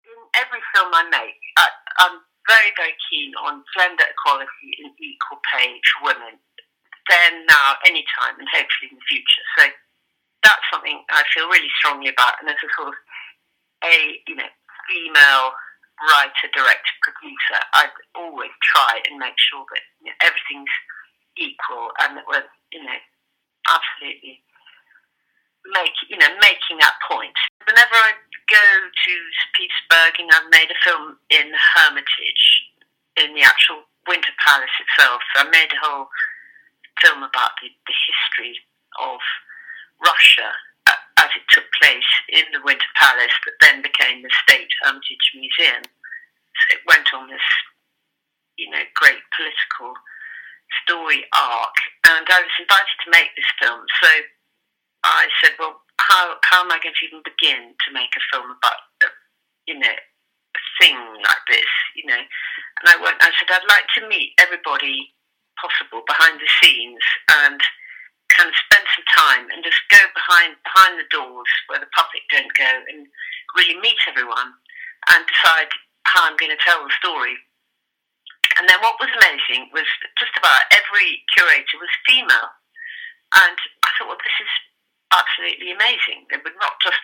In 0.04 0.18
every 0.36 0.60
film 0.74 0.92
I 0.94 1.04
make, 1.12 1.40
I, 1.58 1.68
I'm 2.00 2.20
very, 2.50 2.74
very 2.74 2.98
keen 3.08 3.32
on 3.38 3.62
gender 3.78 4.10
equality 4.10 4.70
and 4.82 4.90
equal 4.98 5.38
pay 5.54 5.78
for 5.94 6.10
women, 6.10 6.42
then, 7.06 7.46
now, 7.46 7.78
anytime, 7.86 8.38
and 8.42 8.50
hopefully 8.50 8.90
in 8.90 8.98
the 8.98 9.10
future. 9.10 9.46
So 9.58 9.64
that's 10.44 10.66
something 10.74 11.06
I 11.10 11.24
feel 11.34 11.48
really 11.48 11.72
strongly 11.78 12.10
about. 12.10 12.42
And 12.42 12.50
as 12.50 12.58
a 12.58 12.70
sort 12.74 12.90
of 12.90 12.98
a 13.86 14.20
you 14.28 14.36
know 14.36 14.50
female 14.88 15.54
writer, 16.00 16.48
director, 16.56 16.96
producer, 17.04 17.60
I'd 17.76 17.96
always 18.16 18.54
try 18.64 19.04
and 19.08 19.20
make 19.20 19.36
sure 19.38 19.64
that 19.70 19.84
you 20.02 20.12
know, 20.12 20.18
everything's 20.24 20.76
equal 21.38 21.92
and 22.02 22.18
that 22.18 22.26
we're 22.28 22.48
you 22.74 22.84
know 22.84 23.00
absolutely 23.68 24.42
make 25.76 25.96
you 26.08 26.18
know 26.18 26.32
making 26.40 26.80
that 26.80 26.98
point. 27.06 27.36
Whenever 27.68 27.96
I 27.96 28.16
go 28.50 28.68
to 28.90 29.14
St. 29.14 29.54
Petersburg, 29.56 30.14
and 30.20 30.30
I've 30.34 30.50
made 30.52 30.70
a 30.74 30.84
film 30.84 31.18
in 31.30 31.54
Hermitage 31.54 32.46
in 33.18 33.34
the 33.38 33.46
actual 33.46 33.86
Winter 34.08 34.34
Palace 34.42 34.74
itself. 34.82 35.22
So 35.34 35.46
I 35.46 35.50
made 35.50 35.70
a 35.70 35.82
whole 35.82 36.10
film 37.02 37.24
about 37.24 37.54
the, 37.62 37.70
the 37.70 37.96
history 37.96 38.58
of 39.00 39.22
Russia 40.02 40.50
uh, 40.90 41.00
as 41.22 41.30
it 41.38 41.46
took 41.54 41.68
place 41.78 42.12
in 42.30 42.46
the 42.52 42.64
Winter 42.66 42.90
Palace 42.98 43.38
that 43.46 43.60
then 43.62 43.86
became 43.86 44.26
the 44.26 44.34
State 44.44 44.72
Hermitage 44.82 45.28
Museum. 45.36 45.84
So 45.86 46.66
it 46.76 46.84
went 46.90 47.08
on 47.14 47.30
this, 47.30 47.46
you 48.58 48.70
know, 48.70 48.84
great 48.96 49.22
political 49.36 49.94
story 50.84 51.24
arc. 51.34 51.78
And 52.08 52.26
I 52.26 52.40
was 52.42 52.56
invited 52.60 52.98
to 53.06 53.14
make 53.14 53.32
this 53.36 53.52
film. 53.62 53.86
So 54.02 54.10
I 55.04 55.28
said, 55.44 55.54
well, 55.60 55.82
how, 56.10 56.42
how 56.42 56.66
am 56.66 56.74
I 56.74 56.82
going 56.82 56.98
to 56.98 57.06
even 57.06 57.22
begin 57.22 57.78
to 57.78 57.90
make 57.94 58.10
a 58.18 58.24
film 58.34 58.50
about, 58.50 58.82
you 59.70 59.78
know, 59.78 59.94
a 59.94 60.62
thing 60.82 60.98
like 61.22 61.44
this, 61.46 61.70
you 61.94 62.10
know? 62.10 62.18
And 62.18 62.86
I 62.90 62.98
went, 62.98 63.22
I 63.22 63.30
said, 63.38 63.54
I'd 63.54 63.70
like 63.70 63.86
to 64.02 64.10
meet 64.10 64.34
everybody 64.42 65.14
possible 65.62 66.02
behind 66.10 66.42
the 66.42 66.50
scenes 66.60 67.04
and 67.46 67.62
kind 68.34 68.50
of 68.50 68.56
spend 68.66 68.86
some 68.96 69.08
time 69.14 69.46
and 69.54 69.62
just 69.62 69.80
go 69.94 70.02
behind 70.16 70.56
behind 70.66 70.98
the 70.98 71.10
doors 71.14 71.50
where 71.68 71.82
the 71.82 71.90
public 71.94 72.24
don't 72.34 72.54
go 72.58 72.72
and 72.90 73.06
really 73.58 73.78
meet 73.82 74.00
everyone 74.10 74.54
and 75.14 75.26
decide 75.30 75.70
how 76.10 76.26
I'm 76.26 76.38
going 76.38 76.54
to 76.54 76.66
tell 76.66 76.82
the 76.82 76.94
story. 76.98 77.38
And 78.58 78.66
then 78.66 78.82
what 78.82 78.98
was 78.98 79.14
amazing 79.14 79.70
was 79.74 79.86
just 80.18 80.34
about 80.38 80.66
every 80.74 81.22
curator 81.36 81.78
was 81.78 82.04
female. 82.08 82.50
And 83.38 83.58
I 83.86 83.90
thought, 83.94 84.10
well, 84.10 84.24
this 84.26 84.38
is 84.42 84.52
absolutely 85.12 85.72
amazing. 85.74 86.30
There 86.30 86.42
were 86.44 86.56
not 86.62 86.78
just 86.84 87.02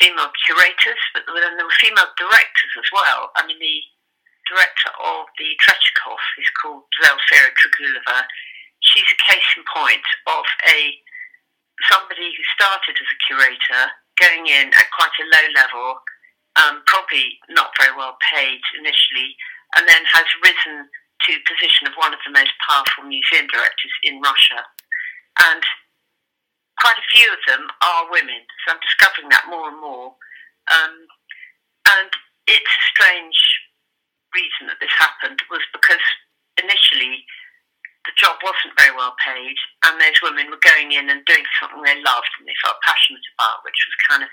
female 0.00 0.32
curators, 0.44 1.00
but 1.12 1.24
there 1.26 1.34
were 1.36 1.80
female 1.80 2.10
directors 2.18 2.72
as 2.78 2.88
well. 2.92 3.30
I 3.36 3.46
mean, 3.46 3.58
the 3.58 3.78
director 4.50 4.92
of 5.00 5.30
the 5.38 5.56
Tretyakov 5.62 6.20
is 6.40 6.50
called 6.60 6.84
Zelfira 7.00 7.50
Tregulova 7.56 8.26
she's 8.84 9.08
a 9.08 9.24
case 9.24 9.48
in 9.56 9.64
point 9.64 10.04
of 10.28 10.44
a 10.68 10.92
somebody 11.90 12.30
who 12.30 12.44
started 12.54 12.94
as 12.94 13.10
a 13.10 13.22
curator, 13.26 13.82
going 14.20 14.46
in 14.46 14.70
at 14.70 14.94
quite 14.94 15.16
a 15.18 15.26
low 15.26 15.46
level, 15.58 15.88
um, 16.54 16.86
probably 16.86 17.34
not 17.50 17.74
very 17.80 17.90
well 17.98 18.14
paid 18.30 18.62
initially, 18.78 19.34
and 19.74 19.88
then 19.88 20.06
has 20.06 20.28
risen 20.44 20.86
to 21.26 21.30
the 21.34 21.48
position 21.50 21.90
of 21.90 21.98
one 21.98 22.14
of 22.14 22.22
the 22.22 22.30
most 22.30 22.54
powerful 22.62 23.10
museum 23.10 23.48
directors 23.50 23.94
in 24.06 24.22
Russia. 24.22 24.62
And 25.42 25.64
quite 26.84 27.00
a 27.00 27.12
few 27.16 27.24
of 27.32 27.40
them 27.48 27.64
are 27.80 28.12
women, 28.12 28.44
so 28.60 28.76
I'm 28.76 28.84
discovering 28.84 29.32
that 29.32 29.48
more 29.48 29.72
and 29.72 29.80
more. 29.80 30.12
Um, 30.68 31.08
and 31.96 32.12
it's 32.44 32.76
a 32.76 32.84
strange 32.92 33.40
reason 34.36 34.68
that 34.68 34.76
this 34.84 34.92
happened 35.00 35.40
was 35.48 35.64
because 35.72 36.04
initially 36.60 37.24
the 38.04 38.12
job 38.20 38.36
wasn't 38.44 38.76
very 38.76 38.92
well 38.92 39.16
paid, 39.16 39.56
and 39.88 39.96
those 39.96 40.20
women 40.20 40.52
were 40.52 40.60
going 40.60 40.92
in 40.92 41.08
and 41.08 41.24
doing 41.24 41.48
something 41.56 41.80
they 41.80 42.04
loved 42.04 42.28
and 42.36 42.44
they 42.44 42.58
felt 42.60 42.76
passionate 42.84 43.24
about, 43.40 43.64
which 43.64 43.80
was 43.80 44.04
kind 44.04 44.22
of 44.28 44.30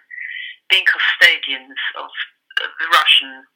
being 0.68 0.84
custodians 0.84 1.80
of, 1.96 2.12
the 2.60 2.90
Russian 2.94 3.48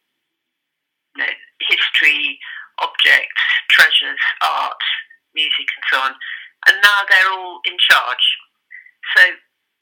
you 1.13 1.19
know, 1.21 1.33
history, 1.67 2.39
objects, 2.81 3.43
treasures, 3.69 4.23
art, 4.41 4.81
music, 5.35 5.67
and 5.67 5.85
so 5.91 5.97
on. 5.99 6.15
And 6.65 6.79
now 6.81 6.99
they're 7.05 7.29
all 7.29 7.59
in 7.67 7.75
charge. 7.77 8.25
So 9.13 9.21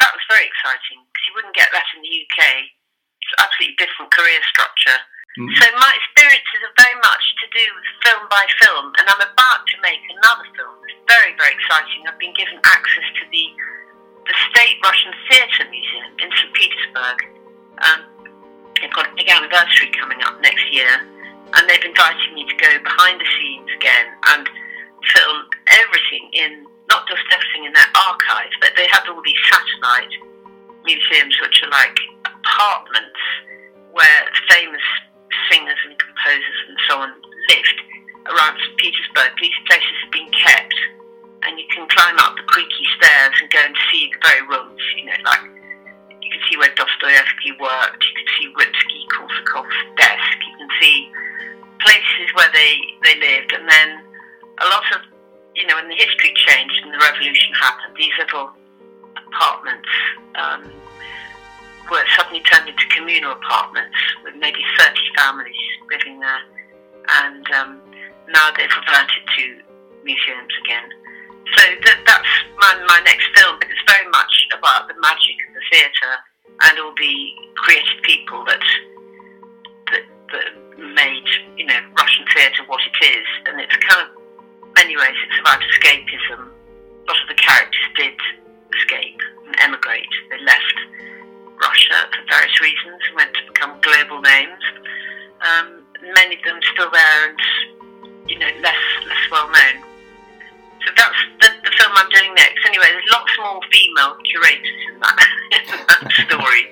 that 0.04 0.12
was 0.12 0.24
very 0.28 0.46
exciting 0.46 1.00
because 1.00 1.24
you 1.30 1.34
wouldn't 1.40 1.56
get 1.56 1.72
that 1.72 1.88
in 1.96 2.04
the 2.04 2.12
UK. 2.12 2.68
It's 3.24 3.36
absolutely 3.40 3.80
different 3.80 4.12
career 4.12 4.44
structure 4.52 5.00
Mm. 5.34 5.50
So 5.58 5.66
my 5.82 5.92
experiences 5.98 6.62
are 6.62 6.78
very 6.78 6.98
much 7.02 7.24
to 7.42 7.46
do 7.58 7.66
with 7.74 7.88
film 8.06 8.24
by 8.30 8.46
film, 8.62 8.94
and 9.02 9.06
I'm 9.10 9.24
about 9.26 9.66
to 9.66 9.76
make 9.82 9.98
another 10.06 10.46
film. 10.54 10.78
It's 10.86 11.02
very, 11.10 11.34
very 11.42 11.58
exciting. 11.58 12.06
I've 12.06 12.22
been 12.22 12.38
given 12.38 12.62
access 12.62 13.08
to 13.22 13.24
the 13.34 13.46
the 14.24 14.36
State 14.54 14.80
Russian 14.80 15.12
Theatre 15.28 15.68
Museum 15.68 16.16
in 16.24 16.32
St. 16.32 16.54
Petersburg. 16.56 17.18
Um, 17.84 18.00
they've 18.80 18.94
got 18.94 19.12
a 19.12 19.14
big 19.20 19.28
anniversary 19.28 19.92
coming 20.00 20.24
up 20.24 20.40
next 20.40 20.64
year, 20.72 20.88
and 20.88 21.62
they've 21.68 21.84
invited 21.84 22.32
me 22.32 22.48
to 22.48 22.56
go 22.56 22.72
behind 22.88 23.20
the 23.20 23.28
scenes 23.36 23.68
again 23.76 24.08
and 24.32 24.48
film 25.12 25.38
everything 25.76 26.30
in 26.32 26.64
not 26.94 27.10
just 27.10 27.26
everything 27.34 27.66
in 27.66 27.74
their 27.74 27.90
archive, 27.98 28.54
but 28.62 28.70
they 28.78 28.86
have 28.94 29.02
all 29.10 29.18
these 29.26 29.44
satellite 29.50 30.14
museums 30.86 31.34
which 31.42 31.58
are 31.66 31.74
like 31.74 31.98
apartments 32.22 33.24
where 33.90 34.22
famous 34.54 34.86
singers 35.50 35.82
and 35.90 35.98
composers 35.98 36.60
and 36.70 36.78
so 36.86 36.94
on 37.02 37.10
lived 37.50 37.80
around 38.30 38.54
St. 38.62 38.78
Petersburg. 38.78 39.34
These 39.42 39.58
places 39.66 39.96
have 40.06 40.14
been 40.14 40.30
kept, 40.32 40.78
and 41.50 41.58
you 41.58 41.66
can 41.74 41.90
climb 41.90 42.18
up 42.22 42.38
the 42.38 42.46
creaky 42.46 42.86
stairs 43.02 43.34
and 43.42 43.50
go 43.50 43.60
and 43.66 43.76
see 43.90 44.14
the 44.14 44.20
very 44.22 44.44
rooms, 44.46 44.84
you 44.96 45.10
know, 45.10 45.18
like 45.26 45.44
you 46.22 46.30
can 46.30 46.42
see 46.46 46.56
where 46.62 46.72
Dostoevsky 46.78 47.58
worked, 47.58 48.02
you 48.06 48.14
can 48.22 48.30
see 48.38 48.46
Rimsky 48.54 49.02
Korsakov's 49.12 49.82
desk, 49.98 50.38
you 50.46 50.54
can 50.62 50.70
see 50.80 51.10
places 51.82 52.30
where 52.38 52.54
they, 52.54 52.80
they 53.04 53.16
lived, 53.20 53.52
and 53.52 53.68
then 53.68 53.90
a 54.62 54.68
lot 54.70 54.86
of, 54.96 55.02
you 55.56 55.68
know, 55.68 55.76
when 55.76 55.88
the 55.88 55.96
history 55.96 56.34
changed 56.36 56.76
and 56.84 56.94
the 56.94 57.00
revolution 57.00 57.54
happened, 57.60 57.96
these 57.98 58.14
little 58.18 58.52
apartments 59.16 59.90
um, 60.36 60.72
were 61.90 62.04
suddenly 62.18 62.42
turned 62.42 62.70
into 62.70 62.86
communal 62.96 63.34
apartments 63.34 63.98
with 64.24 64.36
maybe 64.38 64.62
30 64.80 64.94
families 65.18 65.64
living 65.90 66.20
there. 66.20 66.44
And 67.24 67.46
um, 67.52 67.82
now 68.30 68.50
they've 68.56 68.72
reverted 68.72 69.24
to 69.38 69.44
museums 70.04 70.54
again. 70.64 70.88
So 71.60 71.64
that, 71.86 71.98
that's 72.08 72.34
my, 72.58 72.72
my 72.88 73.02
next 73.04 73.28
film, 73.36 73.60
but 73.60 73.68
it's 73.68 73.86
very 73.92 74.08
much 74.10 74.34
about 74.56 74.88
the 74.88 74.96
magic 75.02 75.36
of 75.48 75.54
the 75.54 75.64
theatre 75.72 76.16
and 76.64 76.80
all 76.80 76.96
the 76.96 77.16
creative 77.60 78.00
people 78.04 78.46
that, 78.46 78.64
that, 79.92 80.06
that 80.32 80.48
made, 80.80 81.28
you 81.58 81.66
know, 81.66 81.80
Russian 82.00 82.26
theatre 82.34 82.64
what 82.68 82.80
it 82.80 82.98
is. 83.06 83.28
And 83.46 83.60
it's 83.60 83.76
kind 83.84 84.08
of, 84.08 84.23
many 84.76 84.98
ways, 84.98 85.16
it's 85.28 85.40
about 85.40 85.60
escapism. 85.74 86.50
A 86.50 87.06
lot 87.08 87.22
of 87.22 87.28
the 87.28 87.36
characters 87.36 87.88
did 87.98 88.18
escape 88.80 89.20
and 89.46 89.56
emigrate. 89.60 90.14
They 90.30 90.40
left 90.44 90.78
Russia 91.60 92.10
for 92.12 92.24
various 92.30 92.56
reasons 92.62 93.00
and 93.08 93.16
went 93.16 93.34
to 93.34 93.42
become 93.48 93.80
global 93.82 94.22
names. 94.22 94.64
Um, 95.44 95.84
many 96.02 96.36
of 96.36 96.44
them 96.44 96.60
still 96.74 96.90
there 96.92 97.30
and 97.30 97.40
you 98.28 98.40
know 98.40 98.52
less 98.62 98.84
less 99.08 99.24
well 99.32 99.48
known. 99.52 99.84
So 100.86 100.92
that's 100.98 101.22
the, 101.40 101.48
the, 101.64 101.72
film 101.80 101.94
I'm 101.96 102.10
doing 102.12 102.36
next. 102.36 102.60
Anyway, 102.68 102.92
there's 102.92 103.12
lots 103.12 103.32
more 103.40 103.60
female 103.72 104.18
curators 104.28 104.82
in 104.92 105.00
that, 105.00 105.16
in 105.56 105.64
that 105.88 106.12
story, 106.28 106.68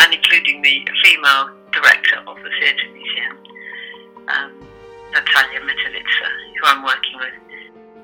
and 0.00 0.14
including 0.14 0.62
the 0.62 0.80
female 1.04 1.50
director 1.72 2.24
of 2.26 2.36
the 2.40 2.50
Theatre 2.58 2.88
Museum, 2.94 3.36
um, 4.32 4.52
Natalia 5.12 5.60
Metelitsa, 5.60 6.28
who 6.56 6.66
I'm 6.72 6.82
working 6.82 7.09
with. 7.09 7.09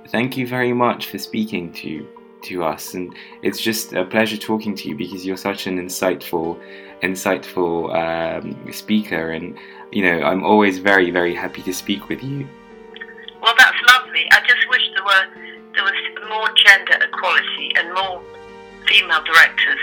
Thank 0.09 0.37
you 0.37 0.47
very 0.47 0.73
much 0.73 1.07
for 1.11 1.19
speaking 1.19 1.73
to 1.75 2.07
to 2.43 2.65
us. 2.65 2.95
And 2.95 3.15
it's 3.43 3.61
just 3.61 3.93
a 3.93 4.05
pleasure 4.05 4.37
talking 4.37 4.75
to 4.77 4.89
you 4.89 4.95
because 4.95 5.27
you're 5.27 5.37
such 5.37 5.67
an 5.67 5.79
insightful 5.79 6.61
insightful 7.03 7.95
um, 7.95 8.73
speaker. 8.73 9.33
And 9.33 9.57
you 9.93 10.03
know 10.03 10.23
i'm 10.23 10.45
always 10.45 10.79
very 10.79 11.11
very 11.11 11.35
happy 11.35 11.63
to 11.63 11.73
speak 11.73 12.09
with 12.09 12.23
you. 12.23 12.47
Well 13.43 13.55
that's 13.59 13.79
lovely. 13.93 14.27
I 14.33 14.41
just 14.47 14.69
wish 14.69 14.83
there 14.95 15.05
were 15.05 15.27
there 15.75 15.85
was 15.85 15.99
more 16.29 16.49
gender 16.65 16.99
equality 17.03 17.73
and 17.77 17.95
more 17.95 18.23
female 18.87 19.23
directors 19.25 19.81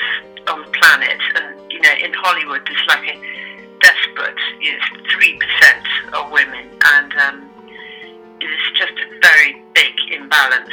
on 0.48 0.62
the 0.62 0.72
planet. 0.80 1.20
And 1.36 1.72
you 1.72 1.82
know 1.82 1.94
in 2.04 2.14
hollywood 2.14 2.62
there's 2.66 2.88
like 2.88 3.08
a 3.08 3.18
desperate 3.80 4.40
three 5.12 5.38
percent 5.38 5.86
of 6.14 6.32
women. 6.32 6.70
And 6.94 7.14
um, 7.14 7.50
it's 8.40 8.80
just 8.80 8.94
a 8.94 9.20
very 9.22 9.62
imbalance 10.15 10.69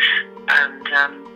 and 0.48 0.86
um, 0.92 1.28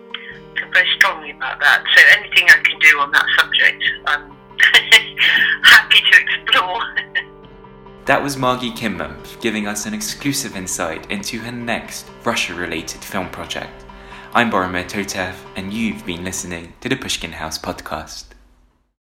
feel 0.56 0.70
very 0.72 0.88
strongly 0.96 1.30
about 1.30 1.60
that. 1.60 1.84
So 1.94 2.02
anything 2.18 2.48
I 2.48 2.62
can 2.62 2.78
do 2.78 3.00
on 3.00 3.10
that 3.12 3.26
subject, 3.38 3.82
I'm 4.06 4.30
happy 5.62 6.00
to 6.10 6.20
explore. 6.20 6.82
that 8.06 8.22
was 8.22 8.36
Margie 8.36 8.72
Kinmonth 8.72 9.40
giving 9.40 9.66
us 9.66 9.86
an 9.86 9.94
exclusive 9.94 10.56
insight 10.56 11.10
into 11.10 11.38
her 11.40 11.52
next 11.52 12.06
Russia 12.24 12.54
related 12.54 13.02
film 13.02 13.28
project. 13.30 13.84
I'm 14.32 14.50
Boromir 14.50 14.84
Totev, 14.84 15.34
and 15.54 15.72
you've 15.72 16.04
been 16.04 16.24
listening 16.24 16.74
to 16.80 16.88
the 16.88 16.96
Pushkin 16.96 17.32
House 17.32 17.58
podcast. 17.58 18.33